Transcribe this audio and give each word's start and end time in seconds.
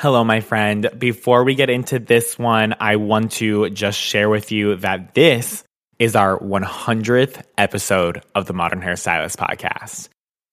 Hello, 0.00 0.24
my 0.24 0.40
friend. 0.40 0.88
Before 0.96 1.44
we 1.44 1.54
get 1.54 1.68
into 1.68 1.98
this 1.98 2.38
one, 2.38 2.74
I 2.80 2.96
want 2.96 3.32
to 3.32 3.68
just 3.68 3.98
share 3.98 4.30
with 4.30 4.50
you 4.50 4.76
that 4.76 5.12
this 5.12 5.62
is 5.98 6.16
our 6.16 6.38
100th 6.38 7.42
episode 7.58 8.22
of 8.34 8.46
the 8.46 8.54
Modern 8.54 8.80
Hairstylist 8.80 9.36
podcast. 9.36 10.08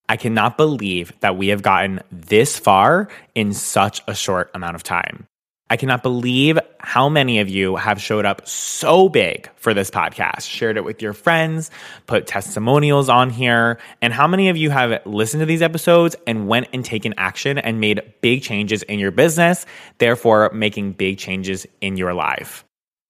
I 0.10 0.18
cannot 0.18 0.58
believe 0.58 1.18
that 1.22 1.38
we 1.38 1.48
have 1.48 1.62
gotten 1.62 2.02
this 2.12 2.60
far 2.60 3.08
in 3.36 3.54
such 3.54 4.02
a 4.06 4.14
short 4.14 4.52
amount 4.54 4.76
of 4.76 4.84
time. 4.84 5.28
I 5.70 5.78
cannot 5.78 6.02
believe 6.02 6.58
how 6.80 7.10
many 7.10 7.40
of 7.40 7.50
you 7.50 7.76
have 7.76 8.02
showed 8.02 8.26
up 8.26 8.48
so 8.48 9.10
big 9.10 9.50
for 9.56 9.74
this 9.74 9.92
podcast, 9.92 10.50
shared 10.50 10.78
it 10.78 10.86
with 10.86 11.02
your 11.02 11.14
friends, 11.14 11.70
put 12.06 12.26
testimonials 12.26 13.10
on 13.10 13.30
here, 13.30 13.78
and 14.02 14.14
how 14.14 14.28
many 14.28 14.50
of 14.50 14.56
you 14.56 14.70
have 14.70 15.06
listened 15.06 15.42
to 15.42 15.46
these 15.46 15.62
episodes 15.62 16.16
and 16.26 16.48
went 16.48 16.68
and 16.72 16.86
taken 16.86 17.14
action 17.18 17.58
and 17.58 17.82
made 17.82 18.02
big 18.22 18.44
changes 18.44 18.84
in 18.84 19.00
your 19.00 19.12
business, 19.12 19.66
therefore 19.98 20.50
making 20.54 20.94
big 20.94 21.18
changes 21.18 21.68
in 21.82 21.98
your 21.98 22.14
life. 22.14 22.64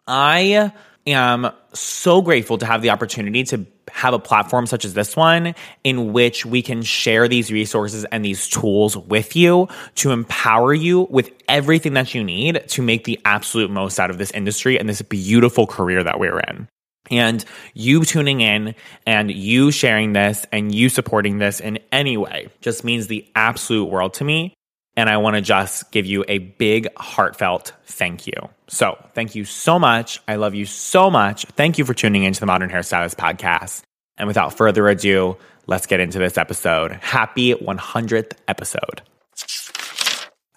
I 0.08 0.72
am 1.08 1.50
so 1.74 2.22
grateful 2.22 2.58
to 2.58 2.66
have 2.66 2.82
the 2.82 2.90
opportunity 2.90 3.44
to 3.46 3.66
have 3.92 4.14
a 4.14 4.20
platform 4.20 4.68
such 4.68 4.86
as 4.86 4.94
this 4.94 5.16
one 5.16 5.56
in 5.84 6.14
which 6.14 6.46
we 6.46 6.62
can 6.62 6.82
share 6.82 7.28
these 7.28 7.52
resources 7.52 8.06
and 8.06 8.24
these 8.24 8.48
tools 8.48 8.98
with 8.98 9.36
you 9.36 9.68
to 9.96 10.12
empower 10.12 10.74
you 10.74 11.08
with 11.10 11.32
everything 11.48 11.94
that 11.94 12.14
you 12.14 12.24
need 12.24 12.64
to 12.68 12.82
make 12.82 13.06
the 13.06 13.20
absolute 13.26 13.72
most 13.72 14.00
out 14.00 14.10
of 14.10 14.18
this 14.18 14.32
industry 14.32 14.80
and 14.80 14.88
this 14.88 15.02
beautiful 15.02 15.66
career 15.66 16.04
that 16.04 16.20
we're 16.20 16.40
in. 16.40 16.68
And 17.10 17.46
you 17.74 18.04
tuning 18.04 18.42
in 18.42 18.76
and 19.06 19.32
you 19.32 19.72
sharing 19.72 20.14
this 20.14 20.46
and 20.52 20.76
you 20.76 20.90
supporting 20.90 21.38
this 21.38 21.62
in 21.62 21.80
any 21.92 22.18
way 22.18 22.50
just 22.60 22.84
means 22.84 23.08
the 23.08 23.26
absolute 23.34 23.86
world 23.86 24.16
to 24.16 24.26
me. 24.26 24.54
And 24.98 25.10
I 25.10 25.18
want 25.18 25.36
to 25.36 25.42
just 25.42 25.92
give 25.92 26.06
you 26.06 26.26
a 26.28 26.40
big, 26.40 26.88
heartfelt 26.98 27.72
thank 27.86 28.28
you. 28.28 28.34
So, 28.68 28.98
thank 29.14 29.36
you 29.36 29.46
so 29.46 29.80
much. 29.80 30.20
I 30.28 30.36
love 30.36 30.56
you 30.56 30.66
so 30.66 31.10
much. 31.10 31.46
Thank 31.56 31.78
you 31.78 31.86
for 31.86 31.94
tuning 31.94 32.24
into 32.24 32.40
the 32.40 32.48
Modern 32.48 32.70
Hairstylist 32.70 33.16
podcast. 33.16 33.84
And 34.18 34.28
without 34.28 34.58
further 34.58 34.88
ado, 34.88 35.38
let's 35.68 35.86
get 35.86 36.00
into 36.00 36.18
this 36.18 36.38
episode. 36.38 36.94
Happy 36.94 37.54
100th 37.54 38.32
episode. 38.48 39.04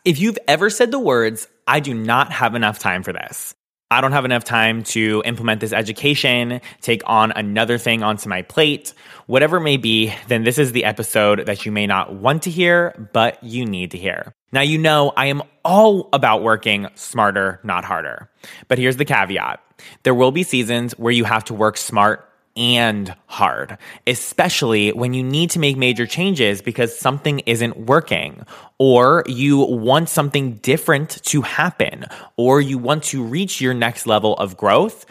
If 0.05 0.19
you've 0.19 0.39
ever 0.49 0.71
said 0.71 0.91
the 0.91 0.99
words, 0.99 1.47
I 1.67 1.81
do 1.81 1.93
not 1.93 2.33
have 2.33 2.55
enough 2.55 2.79
time 2.79 3.03
for 3.03 3.13
this, 3.13 3.55
I 3.93 4.01
don't 4.01 4.13
have 4.13 4.25
enough 4.25 4.45
time 4.45 4.85
to 4.85 5.21
implement 5.25 5.61
this 5.61 5.73
education, 5.73 6.61
take 6.81 7.03
on 7.07 7.33
another 7.33 7.77
thing 7.77 8.05
onto 8.05 8.29
my 8.29 8.43
plate, 8.43 8.95
whatever 9.27 9.57
it 9.57 9.63
may 9.63 9.79
be, 9.79 10.15
then 10.29 10.45
this 10.45 10.59
is 10.59 10.71
the 10.71 10.85
episode 10.85 11.47
that 11.47 11.67
you 11.67 11.73
may 11.73 11.89
not 11.89 12.15
want 12.15 12.45
to 12.45 12.51
hear, 12.51 13.09
but 13.13 13.43
you 13.43 13.67
need 13.67 13.91
to 13.91 13.99
hear. 13.99 14.33
Now, 14.53 14.61
you 14.61 14.79
know, 14.79 15.13
I 15.17 15.27
am 15.27 15.43
all 15.65 16.09
about 16.13 16.45
working 16.45 16.87
smarter, 16.95 17.59
not 17.65 17.85
harder. 17.85 18.31
But 18.69 18.79
here's 18.79 18.97
the 18.97 19.05
caveat 19.05 19.61
there 20.05 20.15
will 20.15 20.31
be 20.31 20.45
seasons 20.45 20.93
where 20.99 21.13
you 21.13 21.25
have 21.25 21.43
to 21.45 21.55
work 21.55 21.77
smart 21.77 22.30
and 22.61 23.17
hard, 23.27 23.79
especially 24.07 24.93
when 24.93 25.15
you 25.15 25.23
need 25.23 25.49
to 25.49 25.59
make 25.59 25.79
major 25.79 26.07
changes 26.07 26.61
because 26.61 26.97
something 26.97 27.39
isn't 27.41 27.87
working, 27.87 28.45
or 28.79 29.25
you 29.27 29.61
want 29.61 30.11
something 30.11 30.57
different 30.57 31.25
to 31.25 31.41
happen, 31.41 32.05
or 32.37 32.61
you 32.61 32.77
want 32.77 33.03
to 33.05 33.25
reach 33.25 33.63
your 33.63 33.73
next 33.73 34.07
level 34.07 34.35
of 34.37 34.59
growth. 34.59 35.07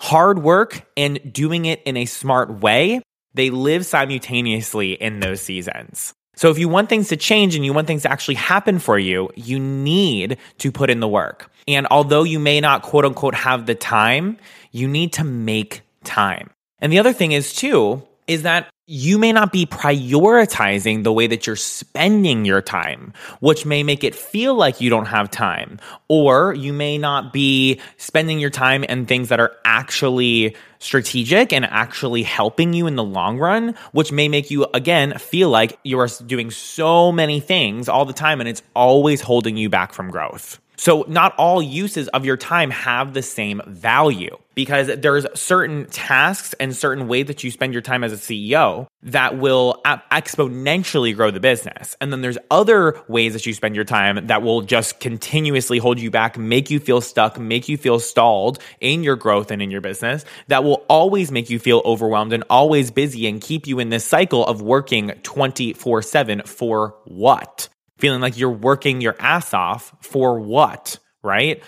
Hard 0.00 0.42
work 0.42 0.84
and 0.96 1.32
doing 1.32 1.64
it 1.64 1.80
in 1.84 1.96
a 1.96 2.06
smart 2.06 2.60
way, 2.60 3.00
they 3.34 3.50
live 3.50 3.86
simultaneously 3.86 4.94
in 4.94 5.20
those 5.20 5.40
seasons. 5.40 6.12
So 6.34 6.50
if 6.50 6.58
you 6.58 6.68
want 6.68 6.88
things 6.88 7.08
to 7.08 7.16
change 7.16 7.54
and 7.54 7.64
you 7.64 7.72
want 7.72 7.86
things 7.86 8.02
to 8.02 8.10
actually 8.10 8.34
happen 8.34 8.80
for 8.80 8.98
you, 8.98 9.30
you 9.36 9.60
need 9.60 10.38
to 10.58 10.72
put 10.72 10.90
in 10.90 10.98
the 10.98 11.06
work. 11.06 11.52
And 11.68 11.86
although 11.88 12.24
you 12.24 12.40
may 12.40 12.60
not 12.60 12.82
quote 12.82 13.04
unquote 13.04 13.34
have 13.34 13.66
the 13.66 13.76
time, 13.76 14.38
you 14.72 14.88
need 14.88 15.12
to 15.12 15.24
make 15.24 15.82
time. 16.02 16.50
And 16.80 16.92
the 16.92 16.98
other 16.98 17.12
thing 17.12 17.32
is, 17.32 17.52
too, 17.52 18.02
is 18.26 18.42
that 18.42 18.70
you 18.86 19.18
may 19.18 19.32
not 19.32 19.52
be 19.52 19.66
prioritizing 19.66 21.04
the 21.04 21.12
way 21.12 21.28
that 21.28 21.46
you're 21.46 21.54
spending 21.54 22.44
your 22.44 22.60
time, 22.60 23.12
which 23.38 23.64
may 23.64 23.84
make 23.84 24.02
it 24.02 24.16
feel 24.16 24.56
like 24.56 24.80
you 24.80 24.90
don't 24.90 25.06
have 25.06 25.30
time. 25.30 25.78
Or 26.08 26.54
you 26.54 26.72
may 26.72 26.98
not 26.98 27.32
be 27.32 27.80
spending 27.98 28.40
your 28.40 28.50
time 28.50 28.82
in 28.82 29.06
things 29.06 29.28
that 29.28 29.38
are 29.38 29.52
actually 29.64 30.56
strategic 30.80 31.52
and 31.52 31.64
actually 31.64 32.24
helping 32.24 32.72
you 32.72 32.88
in 32.88 32.96
the 32.96 33.04
long 33.04 33.38
run, 33.38 33.76
which 33.92 34.10
may 34.10 34.26
make 34.26 34.50
you, 34.50 34.66
again, 34.74 35.16
feel 35.18 35.50
like 35.50 35.78
you 35.84 36.00
are 36.00 36.08
doing 36.26 36.50
so 36.50 37.12
many 37.12 37.38
things 37.38 37.88
all 37.88 38.04
the 38.04 38.12
time 38.12 38.40
and 38.40 38.48
it's 38.48 38.62
always 38.74 39.20
holding 39.20 39.56
you 39.56 39.68
back 39.68 39.92
from 39.92 40.10
growth. 40.10 40.58
So 40.80 41.04
not 41.06 41.34
all 41.36 41.60
uses 41.60 42.08
of 42.08 42.24
your 42.24 42.38
time 42.38 42.70
have 42.70 43.12
the 43.12 43.20
same 43.20 43.60
value 43.66 44.38
because 44.54 44.86
there's 44.86 45.26
certain 45.38 45.84
tasks 45.84 46.54
and 46.58 46.74
certain 46.74 47.06
ways 47.06 47.26
that 47.26 47.44
you 47.44 47.50
spend 47.50 47.74
your 47.74 47.82
time 47.82 48.02
as 48.02 48.14
a 48.14 48.16
CEO 48.16 48.86
that 49.02 49.36
will 49.36 49.82
exponentially 49.84 51.14
grow 51.14 51.30
the 51.30 51.38
business. 51.38 51.96
And 52.00 52.10
then 52.10 52.22
there's 52.22 52.38
other 52.50 52.98
ways 53.08 53.34
that 53.34 53.44
you 53.44 53.52
spend 53.52 53.76
your 53.76 53.84
time 53.84 54.28
that 54.28 54.40
will 54.40 54.62
just 54.62 55.00
continuously 55.00 55.76
hold 55.76 56.00
you 56.00 56.10
back, 56.10 56.38
make 56.38 56.70
you 56.70 56.80
feel 56.80 57.02
stuck, 57.02 57.38
make 57.38 57.68
you 57.68 57.76
feel 57.76 58.00
stalled 58.00 58.58
in 58.80 59.02
your 59.02 59.16
growth 59.16 59.50
and 59.50 59.60
in 59.60 59.70
your 59.70 59.82
business 59.82 60.24
that 60.48 60.64
will 60.64 60.86
always 60.88 61.30
make 61.30 61.50
you 61.50 61.58
feel 61.58 61.82
overwhelmed 61.84 62.32
and 62.32 62.42
always 62.48 62.90
busy 62.90 63.26
and 63.26 63.42
keep 63.42 63.66
you 63.66 63.80
in 63.80 63.90
this 63.90 64.06
cycle 64.06 64.46
of 64.46 64.62
working 64.62 65.10
24 65.24 66.00
7 66.00 66.40
for 66.46 66.94
what? 67.04 67.68
Feeling 68.00 68.20
like 68.20 68.38
you're 68.38 68.50
working 68.50 69.00
your 69.00 69.16
ass 69.18 69.54
off 69.54 69.94
for 70.00 70.40
what, 70.40 70.98
right? 71.22 71.62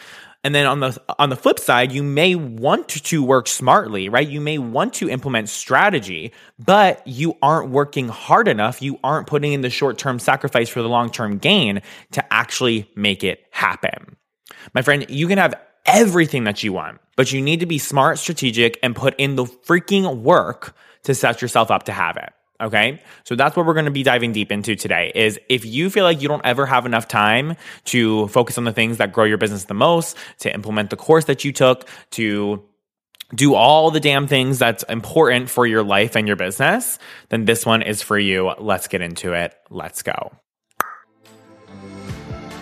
And 0.44 0.54
then 0.54 0.66
on 0.66 0.80
the 0.80 1.00
on 1.20 1.30
the 1.30 1.36
flip 1.36 1.60
side, 1.60 1.92
you 1.92 2.02
may 2.02 2.34
want 2.34 2.88
to 2.88 3.22
work 3.22 3.46
smartly, 3.46 4.08
right? 4.08 4.28
You 4.28 4.40
may 4.40 4.58
want 4.58 4.94
to 4.94 5.08
implement 5.08 5.48
strategy, 5.48 6.32
but 6.58 7.06
you 7.06 7.36
aren't 7.42 7.70
working 7.70 8.08
hard 8.08 8.48
enough. 8.48 8.82
You 8.82 8.98
aren't 9.04 9.28
putting 9.28 9.52
in 9.52 9.60
the 9.60 9.70
short-term 9.70 10.18
sacrifice 10.18 10.68
for 10.68 10.82
the 10.82 10.88
long-term 10.88 11.38
gain 11.38 11.80
to 12.12 12.32
actually 12.32 12.90
make 12.96 13.22
it 13.22 13.44
happen. 13.52 14.16
My 14.74 14.82
friend, 14.82 15.06
you 15.08 15.28
can 15.28 15.38
have 15.38 15.54
everything 15.86 16.44
that 16.44 16.64
you 16.64 16.72
want, 16.72 17.00
but 17.16 17.32
you 17.32 17.40
need 17.40 17.60
to 17.60 17.66
be 17.66 17.78
smart, 17.78 18.18
strategic, 18.18 18.78
and 18.82 18.96
put 18.96 19.14
in 19.18 19.36
the 19.36 19.44
freaking 19.44 20.22
work 20.22 20.74
to 21.04 21.14
set 21.14 21.40
yourself 21.40 21.70
up 21.70 21.84
to 21.84 21.92
have 21.92 22.16
it. 22.16 22.32
Okay. 22.62 23.00
So 23.24 23.34
that's 23.34 23.56
what 23.56 23.66
we're 23.66 23.74
going 23.74 23.86
to 23.86 23.90
be 23.90 24.04
diving 24.04 24.32
deep 24.32 24.52
into 24.52 24.76
today 24.76 25.10
is 25.14 25.38
if 25.48 25.64
you 25.64 25.90
feel 25.90 26.04
like 26.04 26.22
you 26.22 26.28
don't 26.28 26.46
ever 26.46 26.64
have 26.64 26.86
enough 26.86 27.08
time 27.08 27.56
to 27.86 28.28
focus 28.28 28.56
on 28.56 28.64
the 28.64 28.72
things 28.72 28.98
that 28.98 29.12
grow 29.12 29.24
your 29.24 29.38
business 29.38 29.64
the 29.64 29.74
most, 29.74 30.16
to 30.38 30.54
implement 30.54 30.90
the 30.90 30.96
course 30.96 31.24
that 31.24 31.44
you 31.44 31.52
took, 31.52 31.88
to 32.12 32.62
do 33.34 33.54
all 33.54 33.90
the 33.90 33.98
damn 33.98 34.28
things 34.28 34.58
that's 34.60 34.84
important 34.84 35.50
for 35.50 35.66
your 35.66 35.82
life 35.82 36.14
and 36.16 36.28
your 36.28 36.36
business, 36.36 36.98
then 37.30 37.46
this 37.46 37.66
one 37.66 37.82
is 37.82 38.00
for 38.00 38.18
you. 38.18 38.52
Let's 38.58 38.86
get 38.86 39.00
into 39.00 39.32
it. 39.32 39.54
Let's 39.68 40.02
go. 40.02 40.32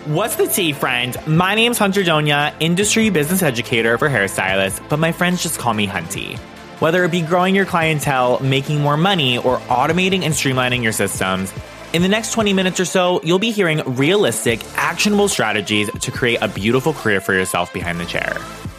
What's 0.05 0.35
the 0.35 0.47
tea, 0.47 0.73
friend? 0.73 1.15
My 1.27 1.53
name's 1.53 1.77
Hunter 1.77 2.01
Donia, 2.01 2.55
industry 2.59 3.11
business 3.11 3.43
educator 3.43 3.99
for 3.99 4.09
hairstylists, 4.09 4.81
but 4.89 4.97
my 4.97 5.11
friends 5.11 5.43
just 5.43 5.59
call 5.59 5.75
me 5.75 5.85
Hunty. 5.85 6.39
Whether 6.81 7.03
it 7.03 7.11
be 7.11 7.21
growing 7.21 7.53
your 7.53 7.67
clientele, 7.67 8.39
making 8.39 8.81
more 8.81 8.97
money, 8.97 9.37
or 9.37 9.59
automating 9.69 10.23
and 10.23 10.33
streamlining 10.33 10.81
your 10.81 10.91
systems, 10.91 11.53
in 11.93 12.01
the 12.01 12.07
next 12.07 12.31
20 12.31 12.53
minutes 12.53 12.79
or 12.79 12.85
so, 12.85 13.21
you'll 13.21 13.37
be 13.37 13.51
hearing 13.51 13.83
realistic, 13.85 14.59
actionable 14.77 15.27
strategies 15.27 15.91
to 15.91 16.11
create 16.11 16.39
a 16.41 16.47
beautiful 16.47 16.93
career 16.93 17.21
for 17.21 17.33
yourself 17.33 17.71
behind 17.71 17.99
the 17.99 18.05
chair. 18.05 18.35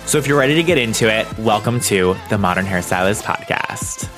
So 0.06 0.18
if 0.18 0.26
you're 0.26 0.36
ready 0.36 0.56
to 0.56 0.64
get 0.64 0.78
into 0.78 1.08
it, 1.08 1.28
welcome 1.38 1.78
to 1.78 2.16
the 2.28 2.38
Modern 2.38 2.66
Hairstylist 2.66 3.22
Podcast. 3.22 4.08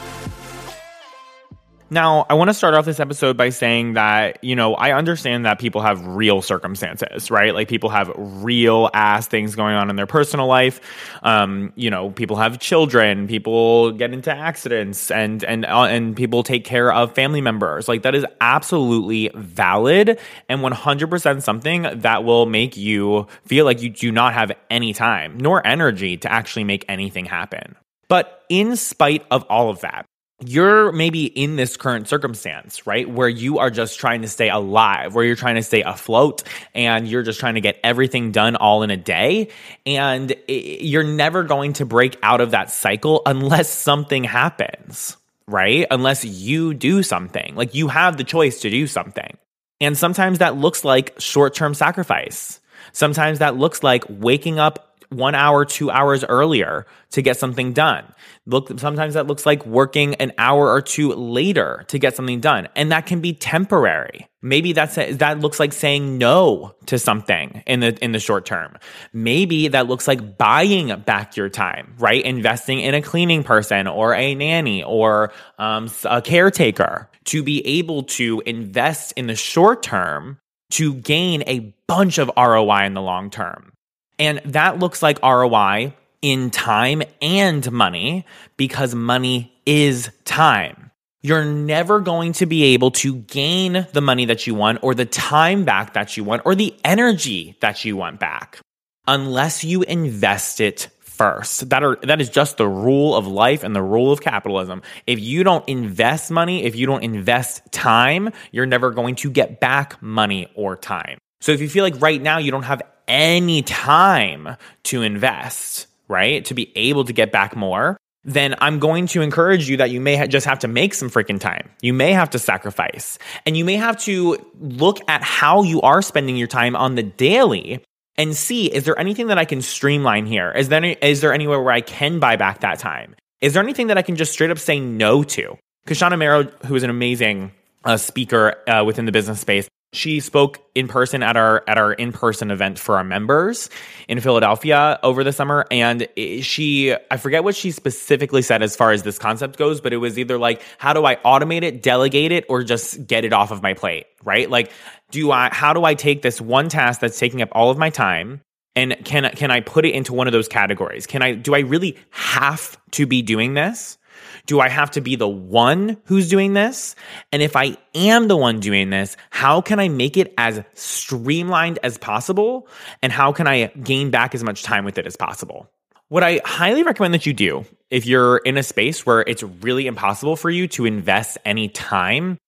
Now, 1.91 2.25
I 2.31 2.35
want 2.35 2.49
to 2.49 2.55
start 2.55 2.75
off 2.75 2.87
this 2.87 2.99
episode 2.99 3.37
by 3.37 3.51
saying 3.51 3.95
that, 3.95 4.43
you 4.43 4.57
know, 4.57 4.75
I 4.75 4.93
understand 4.93 5.45
that 5.45 5.59
people 5.59 5.83
have 5.83 6.07
real 6.07 6.41
circumstances, 6.41 7.31
right? 7.31 7.53
Like 7.53 7.69
people 7.69 7.91
have 7.91 8.11
real 8.17 8.89
ass 8.95 9.29
things 9.29 9.55
going 9.55 9.75
on 9.75 9.91
in 9.91 9.97
their 9.97 10.07
personal 10.07 10.47
life. 10.47 10.81
Um, 11.23 11.75
you 11.77 11.91
know, 11.91 12.11
people 12.11 12.37
have 12.37 12.59
children, 12.59 13.29
people 13.29 13.93
get 13.93 14.15
into 14.15 14.35
accidents 14.35 15.11
and 15.11 15.45
and 15.45 15.67
uh, 15.67 15.83
and 15.83 16.17
people 16.17 16.43
take 16.43 16.65
care 16.65 16.91
of 16.91 17.15
family 17.15 17.43
members. 17.43 17.87
Like 17.87 18.03
that 18.03 18.15
is 18.15 18.25
absolutely 18.41 19.31
valid 19.35 20.19
and 20.49 20.61
100% 20.61 21.43
something 21.43 21.83
that 21.83 22.25
will 22.25 22.47
make 22.47 22.79
you 22.79 23.27
feel 23.45 23.67
like 23.67 23.83
you 23.83 23.91
do 23.91 24.11
not 24.11 24.33
have 24.33 24.53
any 24.71 24.95
time 24.95 25.37
nor 25.37 25.65
energy 25.67 26.17
to 26.17 26.33
actually 26.33 26.65
make 26.65 26.87
anything 26.89 27.27
happen. 27.27 27.77
But 28.09 28.43
in 28.49 28.77
spite 28.77 29.25
of 29.31 29.45
all 29.45 29.71
of 29.71 29.81
that, 29.81 30.07
you're 30.47 30.93
maybe 30.93 31.25
in 31.25 31.57
this 31.57 31.77
current 31.77 32.09
circumstance, 32.09 32.87
right? 32.87 33.09
Where 33.09 33.29
you 33.29 33.59
are 33.59 33.71
just 33.71 33.99
trying 33.99 34.23
to 34.23 34.29
stay 34.29 34.49
alive, 34.49 35.15
where 35.15 35.25
you're 35.25 35.37
trying 35.37 35.57
to 35.57 35.63
stay 35.63 35.83
afloat 35.83 36.43
and 36.75 37.07
you're 37.07 37.23
just 37.23 37.41
trying 37.41 37.55
to 37.55 37.61
get 37.61 37.79
everything 37.85 38.33
done 38.33 38.57
all 38.57 38.83
in 38.83 38.91
a 38.91 38.97
day. 38.97 39.49
And 39.87 40.35
you're 40.49 41.05
never 41.05 41.43
going 41.43 41.75
to 41.75 41.87
break 41.87 42.19
out 42.23 42.41
of 42.41 42.53
that 42.53 42.71
cycle 42.71 43.23
unless 43.27 43.69
something 43.69 44.25
happens, 44.25 45.17
right? 45.47 45.87
Unless 45.91 46.25
you 46.25 46.75
do 46.75 47.03
something. 47.03 47.55
Like 47.55 47.75
you 47.75 47.89
have 47.89 48.17
the 48.17 48.25
choice 48.25 48.61
to 48.61 48.71
do 48.71 48.87
something. 48.87 49.37
And 49.81 49.99
sometimes 49.99 50.39
that 50.39 50.57
looks 50.57 50.85
like 50.85 51.15
short 51.19 51.55
term 51.55 51.75
sacrifice. 51.75 52.61
Sometimes 52.93 53.41
that 53.41 53.57
looks 53.57 53.83
like 53.83 54.05
waking 54.09 54.59
up 54.59 54.94
one 55.17 55.35
hour, 55.35 55.65
two 55.65 55.91
hours 55.91 56.25
earlier 56.25 56.87
to 57.11 57.23
get 57.23 57.37
something 57.37 57.73
done. 57.73 58.05
Look, 58.47 58.79
sometimes 58.79 59.15
that 59.15 59.27
looks 59.27 59.47
like 59.47 59.65
working 59.65 60.15
an 60.17 60.33
hour 60.37 60.71
or 60.71 60.83
two 60.83 61.13
later 61.13 61.85
to 61.89 61.99
get 61.99 62.17
something 62.17 62.41
done. 62.41 62.69
And 62.77 62.93
that 62.93 63.07
can 63.07 63.21
be 63.21 63.33
temporary. 63.33 64.29
Maybe 64.43 64.73
that's, 64.73 64.97
that 64.97 65.41
looks 65.41 65.59
like 65.59 65.73
saying 65.73 66.19
no 66.19 66.75
to 66.87 66.99
something 66.99 67.63
in 67.67 67.81
the, 67.81 67.97
in 68.05 68.13
the 68.13 68.19
short 68.19 68.45
term. 68.45 68.77
Maybe 69.13 69.69
that 69.69 69.87
looks 69.87 70.07
like 70.07 70.37
buying 70.37 70.95
back 71.01 71.37
your 71.37 71.49
time, 71.49 71.95
right? 71.99 72.23
Investing 72.23 72.81
in 72.81 72.95
a 72.95 73.01
cleaning 73.01 73.43
person 73.43 73.87
or 73.87 74.15
a 74.15 74.35
nanny 74.35 74.83
or 74.83 75.33
um, 75.59 75.91
a 76.05 76.21
caretaker 76.21 77.09
to 77.25 77.43
be 77.43 77.67
able 77.67 78.03
to 78.03 78.43
invest 78.45 79.13
in 79.17 79.27
the 79.27 79.37
short 79.37 79.83
term 79.83 80.39
to 80.71 80.95
gain 80.95 81.45
a 81.47 81.75
bunch 81.87 82.19
of 82.19 82.31
ROI 82.37 82.85
in 82.85 82.95
the 82.95 83.03
long 83.03 83.31
term. 83.31 83.74
And 84.19 84.41
that 84.45 84.79
looks 84.79 85.03
like 85.03 85.23
ROI 85.23 85.95
in 86.23 86.51
time 86.51 87.03
and 87.21 87.71
money 87.71 88.27
because 88.57 88.95
money 88.95 89.53
is 89.67 90.11
time. 90.25 90.91
You're 91.23 91.45
never 91.45 92.01
going 92.01 92.35
to 92.35 92.47
be 92.47 92.75
able 92.75 92.91
to 92.93 93.17
gain 93.17 93.87
the 93.93 94.01
money 94.01 94.27
that 94.27 94.47
you 94.47 94.55
want 94.55 94.81
or 94.83 94.95
the 94.95 95.07
time 95.07 95.65
back 95.65 95.95
that 95.95 96.17
you 96.17 96.25
want 96.25 96.43
or 96.45 96.55
the 96.55 96.75
energy 96.85 97.57
that 97.61 97.85
you 97.85 97.97
want 97.97 98.21
back 98.21 98.61
unless 99.07 99.65
you 99.65 99.83
invest 99.83 100.61
it 100.61 100.89
first. 101.01 101.71
That 101.71 101.83
are 101.83 101.97
that 102.03 102.21
is 102.21 102.29
just 102.29 102.57
the 102.57 102.69
rule 102.69 103.15
of 103.15 103.27
life 103.27 103.65
and 103.65 103.75
the 103.75 103.83
rule 103.83 104.13
of 104.13 104.21
capitalism. 104.21 104.83
If 105.07 105.21
you 105.21 105.45
don't 105.45 105.67
invest 105.69 106.31
money, 106.31 106.65
if 106.65 106.77
you 106.77 106.87
don't 106.87 107.03
invest 107.03 107.63
time, 107.73 108.31
you're 108.53 108.67
never 108.67 108.91
going 108.91 109.15
to 109.17 109.31
get 109.31 109.61
back 109.61 110.03
money 110.03 110.49
or 110.55 110.77
time. 110.77 111.19
So 111.45 111.53
if 111.53 111.61
you 111.61 111.69
feel 111.69 111.85
like 111.85 112.01
right 112.01 112.23
now 112.23 112.39
you 112.39 112.51
don't 112.51 112.63
have 112.63 112.81
any 113.07 113.61
time 113.61 114.57
to 114.85 115.03
invest, 115.03 115.89
right? 116.09 116.43
To 116.47 116.55
be 116.55 116.73
able 116.75 117.05
to 117.05 117.13
get 117.13 117.33
back 117.33 117.55
more, 117.55 117.99
then 118.25 118.55
I'm 118.63 118.79
going 118.79 119.09
to 119.09 119.21
encourage 119.21 119.69
you 119.69 119.77
that 119.77 119.91
you 119.91 120.01
may 120.01 120.17
ha- 120.17 120.27
just 120.27 120.47
have 120.47 120.61
to 120.61 120.69
make 120.69 120.95
some 120.95 121.11
freaking 121.11 121.39
time. 121.39 121.69
You 121.83 121.93
may 121.93 122.15
have 122.15 122.31
to 122.31 122.39
sacrifice 122.39 123.19
and 123.45 123.59
you 123.59 123.65
may 123.67 123.77
have 123.77 123.99
to 124.05 124.39
look 124.59 125.01
at 125.07 125.23
how 125.23 125.65
you 125.65 125.83
are 125.83 126.01
spending 126.01 126.39
your 126.39 126.49
time 126.49 126.75
on 126.77 126.95
the 126.95 127.03
daily 127.03 127.85
and 128.17 128.35
see 128.35 128.73
is 128.73 128.85
there 128.85 128.99
anything 128.99 129.27
that 129.27 129.37
I 129.37 129.45
can 129.45 129.61
streamline 129.61 130.25
here? 130.25 130.51
Is 130.51 130.71
there, 130.71 130.79
any, 130.79 130.97
is 131.03 131.21
there 131.21 131.35
anywhere 131.35 131.61
where 131.61 131.75
I 131.75 131.83
can 131.83 132.21
buy 132.21 132.37
back 132.37 132.61
that 132.61 132.79
time? 132.79 133.17
Is 133.43 133.53
there 133.53 133.63
anything 133.63 133.89
that 133.89 133.99
I 133.99 134.03
can 134.03 134.17
just 134.17 134.33
straight 134.33 134.51
up 134.51 134.59
say 134.59 134.81
no 134.81 135.23
to? 135.25 135.59
Kashana 135.87 136.17
Merrow, 136.17 136.45
who 136.65 136.75
is 136.75 136.85
an 136.85 136.89
amazing 136.89 137.53
uh, 137.85 137.99
speaker 137.99 138.55
uh, 138.67 138.83
within 138.87 139.05
the 139.05 139.13
business 139.13 139.41
space, 139.41 139.69
she 139.95 140.21
spoke 140.21 140.61
in 140.75 140.89
person 140.89 141.23
at 141.23 141.37
our 141.37 141.63
at 141.67 141.79
our 141.79 141.93
in-person 141.93 142.51
event 142.51 142.79
for 142.79 142.97
our 142.97 143.05
members 143.05 143.71
in 144.09 144.21
Philadelphia 144.21 144.99
over 145.03 145.23
the 145.23 145.33
summer. 145.33 145.67
And 145.71 146.09
she 146.17 146.95
I 147.11 147.17
forget 147.17 147.45
what 147.45 147.55
she 147.55 147.71
specifically 147.71 148.43
said 148.43 148.63
as 148.63 148.77
far 148.77 148.93
as 148.93 149.03
this 149.03 149.19
concept 149.19 149.59
goes 149.59 149.81
but 149.81 149.93
it 149.93 149.99
was 149.99 150.19
either 150.19 150.39
like 150.39 150.63
how 150.79 150.93
do 150.93 151.05
I 151.05 151.17
automate 151.17 151.63
it 151.63 151.83
delegate 151.83 152.33
it 152.33 152.45
or 152.49 152.63
just 152.63 153.07
get 153.07 153.25
it 153.25 153.33
off 153.33 153.51
of 153.51 153.63
my 153.63 153.75
plate 153.75 154.07
right? 154.23 154.51
Like 154.51 154.73
do 155.11 155.31
I 155.31 155.49
how 155.53 155.73
do 155.73 155.85
I 155.85 155.95
take 155.95 156.23
this 156.23 156.41
one 156.41 156.69
task 156.69 157.01
that's 157.01 157.19
taking 157.19 157.43
up 157.43 157.49
all 157.53 157.71
of 157.71 157.79
my 157.79 157.91
time 157.91 158.41
and 158.77 158.97
can 159.05 159.31
can 159.37 159.51
I 159.51 159.61
put 159.61 159.85
it 159.85 159.95
into 159.95 160.13
one 160.13 160.27
of 160.27 160.33
those 160.33 160.49
categories? 160.49 161.07
Can 161.07 161.23
I 161.23 161.35
do 161.35 161.55
I 161.55 161.61
really 161.61 161.97
have 162.11 162.77
to 162.93 163.07
be 163.07 163.23
doing 163.23 163.55
this 163.55 163.99
do 164.47 164.61
I 164.61 164.69
have 164.69 164.91
to 164.93 165.01
be 165.01 165.17
the 165.17 165.29
one 165.29 165.97
who's 166.05 166.29
doing 166.29 166.53
this? 166.53 166.95
And 167.33 167.43
if 167.43 167.57
I 167.57 167.77
am 167.95 168.29
the 168.29 168.37
one 168.37 168.61
doing 168.61 168.91
this, 168.91 169.17
how 169.31 169.61
can 169.61 169.81
I 169.81 169.89
make 169.89 170.17
it 170.17 170.35
as 170.37 170.63
streamlined 170.75 171.79
as 171.83 171.99
possible? 171.99 172.69
And 173.03 173.13
how 173.13 173.33
can 173.33 173.47
I 173.47 173.67
gain 173.67 174.11
back 174.11 174.35
as 174.35 174.45
much 174.45 174.63
time 174.63 174.85
with 174.85 174.99
it 174.99 175.07
as 175.07 175.17
possible? 175.17 175.71
What 176.09 176.23
I 176.23 176.41
highly 176.45 176.83
recommend 176.83 177.15
that 177.15 177.27
you 177.27 177.33
do 177.33 177.65
if 177.91 178.07
you're 178.07 178.37
in 178.39 178.57
a 178.57 178.63
space 178.63 179.07
where 179.07 179.23
it's 179.23 179.43
really 179.43 179.87
impossible 179.87 180.37
for 180.37 180.51
you 180.51 180.69
to 180.69 180.85
invest 180.85 181.39
any 181.45 181.69
time, 181.69 182.39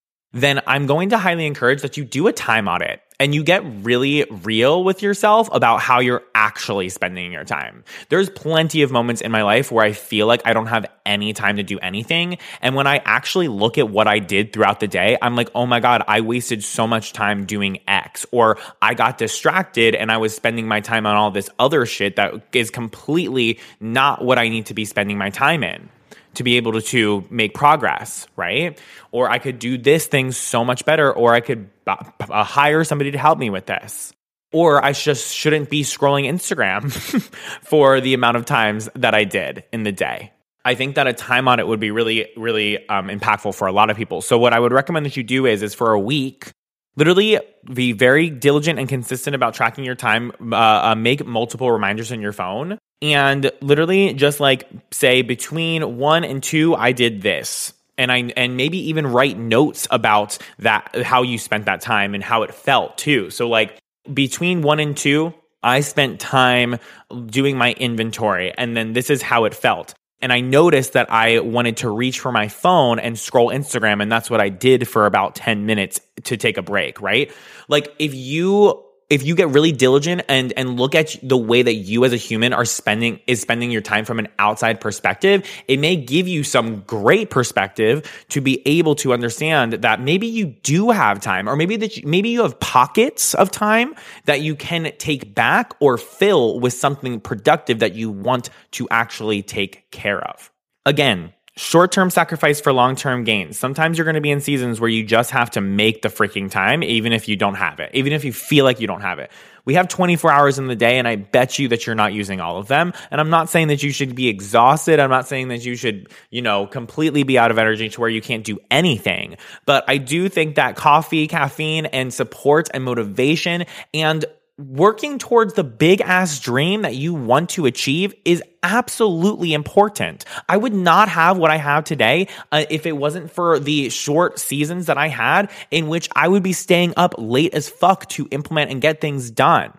then 0.43 0.61
I'm 0.67 0.87
going 0.87 1.11
to 1.11 1.19
highly 1.19 1.47
encourage 1.47 1.83
that 1.83 1.97
you 1.97 2.05
do 2.05 2.27
a 2.27 2.33
time 2.33 2.69
audit 2.69 3.01
and 3.19 3.35
you 3.35 3.43
get 3.43 3.63
really 3.65 4.25
real 4.31 4.85
with 4.85 5.03
yourself 5.03 5.49
about 5.53 5.81
how 5.81 6.01
you're 6.01 6.23
actually 6.35 6.91
spending 6.91 7.33
your 7.33 7.45
time. 7.45 7.85
There's 8.11 8.29
plenty 8.29 8.83
of 8.83 8.91
moments 8.91 9.23
in 9.23 9.33
my 9.33 9.43
life 9.43 9.73
where 9.73 9.85
I 9.85 9.93
feel 9.93 10.27
like 10.27 10.43
I 10.45 10.53
don't 10.53 10.67
have 10.67 10.85
any 11.07 11.33
time 11.33 11.57
to 11.57 11.63
do 11.63 11.79
anything. 11.79 12.37
And 12.61 12.75
when 12.75 12.87
I 12.87 13.01
actually 13.05 13.49
look 13.49 13.79
at 13.79 13.89
what 13.89 14.07
I 14.07 14.19
did 14.19 14.53
throughout 14.53 14.81
the 14.81 14.89
day, 14.89 15.17
I'm 15.23 15.37
like, 15.37 15.51
oh 15.55 15.65
my 15.65 15.81
God, 15.81 16.03
I 16.07 16.21
wasted 16.21 16.63
so 16.63 16.87
much 16.87 17.15
time 17.15 17.47
doing 17.47 17.81
X, 17.89 18.27
or 18.33 18.59
I 18.83 18.95
got 18.95 19.17
distracted 19.19 19.95
and 19.95 20.13
I 20.13 20.19
was 20.19 20.37
spending 20.37 20.69
my 20.69 20.81
time 20.81 21.07
on 21.07 21.17
all 21.17 21.31
this 21.31 21.49
other 21.59 21.87
shit 21.87 22.17
that 22.17 22.35
is 22.53 22.71
completely 22.71 23.59
not 23.81 24.23
what 24.23 24.39
I 24.39 24.49
need 24.49 24.67
to 24.67 24.75
be 24.75 24.85
spending 24.85 25.17
my 25.17 25.31
time 25.31 25.65
in 25.65 25.89
to 26.37 26.45
be 26.45 26.57
able 26.57 26.73
to, 26.73 26.81
to 26.81 27.25
make 27.31 27.55
progress, 27.55 28.27
right? 28.37 28.81
Or 29.11 29.31
I 29.31 29.39
could 29.39 29.59
do 29.59 29.79
this 29.79 30.07
thing 30.07 30.33
so 30.33 30.65
much 30.65 30.85
better, 30.85 31.13
or 31.13 31.35
I 31.35 31.41
could 31.41 31.71
uh, 31.87 32.45
hire 32.45 32.85
somebody 32.85 33.11
to 33.11 33.19
help 33.19 33.39
me 33.39 33.51
with 33.51 33.67
this. 33.67 34.13
Or 34.53 34.83
I 34.85 34.93
just 34.93 35.35
shouldn't 35.35 35.71
be 35.71 35.83
scrolling 35.83 36.27
Instagram 36.27 36.91
for 37.63 38.01
the 38.01 38.15
amount 38.15 38.37
of 38.37 38.45
times 38.45 38.89
that 38.95 39.15
I 39.15 39.25
did 39.25 39.65
in 39.73 39.83
the 39.83 39.93
day. 39.93 40.33
I 40.65 40.75
think 40.75 40.97
that 40.97 41.07
a 41.07 41.13
time 41.13 41.47
audit 41.47 41.67
would 41.69 41.79
be 41.79 41.91
really, 41.93 42.29
really 42.37 42.89
um, 42.89 43.09
impactful 43.09 43.55
for 43.55 43.69
a 43.69 43.73
lot 43.73 43.89
of 43.89 43.97
people. 43.97 44.21
So 44.21 44.37
what 44.37 44.53
I 44.53 44.59
would 44.59 44.73
recommend 44.73 45.07
that 45.07 45.17
you 45.17 45.23
do 45.23 45.47
is, 45.47 45.63
is 45.63 45.75
for 45.75 45.93
a 45.93 46.01
week, 46.01 46.51
literally 46.97 47.39
be 47.73 47.93
very 47.93 48.31
diligent 48.31 48.79
and 48.79 48.89
consistent 48.89 49.35
about 49.35 49.55
tracking 49.55 49.85
your 49.85 49.95
time. 49.95 50.33
Uh, 50.53 50.57
uh, 50.57 50.95
make 50.95 51.25
multiple 51.25 51.71
reminders 51.71 52.13
on 52.13 52.21
your 52.21 52.33
phone 52.33 52.79
and 53.03 53.51
literally 53.61 54.15
just 54.15 54.41
like 54.41 54.69
say 54.91 55.23
between 55.23 55.99
one 55.99 56.25
and 56.25 56.43
two, 56.43 56.75
I 56.75 56.93
did 56.93 57.23
this. 57.23 57.73
And 57.99 58.13
I 58.13 58.31
and 58.37 58.59
maybe 58.59 58.91
even 58.91 59.07
write 59.07 59.39
notes 59.39 59.89
about 59.91 60.37
that 60.59 60.95
how 61.03 61.23
you 61.23 61.39
spent 61.39 61.65
that 61.65 61.81
time 61.81 62.15
and 62.15 62.23
how 62.23 62.43
it 62.43 62.53
felt 62.53 62.99
too. 62.99 63.31
So 63.31 63.49
like 63.49 63.79
between 64.13 64.61
one 64.61 64.81
and 64.81 64.95
two, 64.95 65.33
I 65.63 65.81
spent 65.81 66.21
time 66.21 66.79
doing 67.27 67.57
my 67.57 67.73
inventory 67.73 68.53
and 68.57 68.77
then 68.77 68.93
this 68.93 69.09
is 69.09 69.23
how 69.23 69.47
it 69.47 69.55
felt. 69.55 69.95
And 70.23 70.33
I 70.33 70.41
noticed 70.41 70.95
that 70.95 71.13
I 71.13 71.41
wanted 71.41 71.79
to 71.79 71.91
reach 71.91 72.21
for 72.21 72.33
my 72.33 72.49
phone 72.49 72.99
and 72.99 73.19
scroll 73.19 73.51
Instagram. 73.51 74.03
And 74.03 74.11
that's 74.11 74.31
what 74.31 74.41
I 74.41 74.49
did 74.49 74.89
for 74.89 75.07
about 75.07 75.35
10 75.35 75.67
minutes 75.67 76.01
to 76.25 76.37
take 76.37 76.57
a 76.57 76.63
break, 76.63 77.01
right? 77.01 77.31
Like 77.69 77.95
if 77.99 78.15
you 78.15 78.86
if 79.09 79.25
you 79.25 79.35
get 79.37 79.49
really 79.49 79.73
diligent 79.73 80.23
and 80.29 80.53
and 80.57 80.79
look 80.79 80.95
at 80.95 81.17
the 81.23 81.37
way 81.37 81.63
that 81.63 81.75
you 81.75 82.05
as 82.05 82.13
a 82.13 82.17
human 82.17 82.53
are 82.53 82.65
spending 82.65 83.21
is 83.27 83.41
spending 83.41 83.71
your 83.71 83.81
time 83.81 84.05
from 84.05 84.19
an 84.19 84.29
outside 84.39 84.81
perspective 84.81 85.47
it 85.69 85.79
may 85.79 85.97
give 85.97 86.27
you 86.27 86.43
some 86.43 86.81
great 86.83 87.31
perspective 87.31 88.11
to 88.29 88.41
be 88.41 88.63
able 88.67 88.95
to 88.95 89.13
understand 89.13 89.75
that 89.75 90.01
maybe 90.01 90.27
you 90.27 90.47
do 90.47 90.91
have 90.91 91.21
time 91.21 91.49
or 91.49 91.57
maybe 91.57 91.77
that 91.77 91.97
you, 91.97 92.07
maybe 92.07 92.31
you 92.31 92.43
have 92.43 92.59
pockets 92.61 93.35
of 93.35 93.51
time 93.51 93.95
that 94.25 94.41
you 94.41 94.57
can 94.57 94.93
take 94.99 95.35
back 95.35 95.75
or 95.81 95.99
fill 95.99 96.59
with 96.59 96.73
something 96.73 97.21
productive 97.21 97.79
that 97.79 97.95
you 97.95 98.11
want 98.11 98.51
to 98.73 98.89
actually 98.91 99.43
take 99.43 99.91
care 99.91 100.21
of. 100.21 100.51
Again 100.85 101.33
short 101.57 101.91
term 101.91 102.11
sacrifice 102.11 102.61
for 102.61 102.73
long 102.73 102.97
term 102.97 103.25
gains. 103.25 103.59
Sometimes 103.59 103.99
you're 103.99 104.05
going 104.05 104.15
to 104.15 104.21
be 104.21 104.31
in 104.31 104.41
seasons 104.41 104.81
where 104.81 104.91
you 104.91 105.03
just 105.03 105.31
have 105.31 105.51
to 105.53 105.61
make 105.61 106.03
the 106.03 106.09
freaking 106.09 106.51
time, 106.51 106.83
even 106.83 107.13
if 107.13 107.29
you 107.29 107.37
don't 107.37 107.55
have 107.55 107.81
it, 107.81 107.91
even 107.95 108.13
if 108.13 108.25
you 108.25 108.33
feel 108.33 108.65
like 108.65 108.81
you 108.81 108.87
don't 108.87 109.01
have 109.01 109.19
it. 109.19 109.31
We 109.65 109.75
have 109.75 109.89
24 109.89 110.31
hours 110.31 110.59
in 110.61 110.69
the 110.69 110.77
day, 110.77 110.97
and 110.97 111.09
I 111.09 111.17
bet 111.17 111.59
you 111.59 111.67
that 111.69 111.87
you're 111.87 111.97
not 111.97 112.13
using 112.13 112.41
all 112.41 112.59
of 112.59 112.69
them. 112.69 112.93
And 113.11 113.21
I'm 113.21 113.31
not 113.31 113.51
saying 113.51 113.67
that 113.69 113.83
you 113.83 113.91
should 113.91 114.15
be 114.15 114.29
exhausted. 114.29 115.01
I'm 115.01 115.11
not 115.11 115.27
saying 115.27 115.49
that 115.49 115.65
you 115.65 115.75
should, 115.75 116.09
you 116.31 116.41
know, 116.41 116.69
completely 116.69 117.25
be 117.25 117.37
out 117.37 117.51
of 117.51 117.59
energy 117.59 117.89
to 117.89 118.01
where 118.01 118.09
you 118.09 118.23
can't 118.23 118.45
do 118.45 118.61
anything. 118.71 119.37
But 119.65 119.85
I 119.89 119.99
do 119.99 120.29
think 120.29 120.55
that 120.55 120.77
coffee, 120.77 121.27
caffeine, 121.27 121.87
and 121.87 122.15
support 122.15 122.69
and 122.73 122.85
motivation 122.85 123.65
and 123.93 124.25
working 124.59 125.19
towards 125.19 125.55
the 125.55 125.65
big 125.65 126.01
ass 126.01 126.41
dream 126.41 126.83
that 126.83 126.95
you 126.95 127.13
want 127.13 127.51
to 127.51 127.67
achieve 127.67 128.15
is 128.25 128.43
absolutely 128.63 129.53
important. 129.53 130.25
I 130.49 130.57
would 130.57 130.73
not 130.73 131.09
have 131.09 131.37
what 131.37 131.51
I 131.51 131.57
have 131.57 131.85
today 131.85 132.29
uh, 132.53 132.65
if 132.71 132.87
it 132.87 132.97
wasn't 132.97 133.31
for 133.31 133.59
the 133.59 133.91
short 133.91 134.39
seasons 134.39 134.87
that 134.87 134.97
I 134.97 135.09
had 135.09 135.51
in 135.71 135.89
which 135.89 136.09
I 136.17 136.29
would 136.29 136.43
be 136.43 136.55
staying 136.55 136.95
up 136.97 137.15
late 137.19 137.55
as 137.55 137.69
fuck 137.69 138.09
to 138.11 138.29
implement 138.31 138.71
and 138.71 138.81
get 138.81 139.01
things 139.01 139.31
done. 139.31 139.73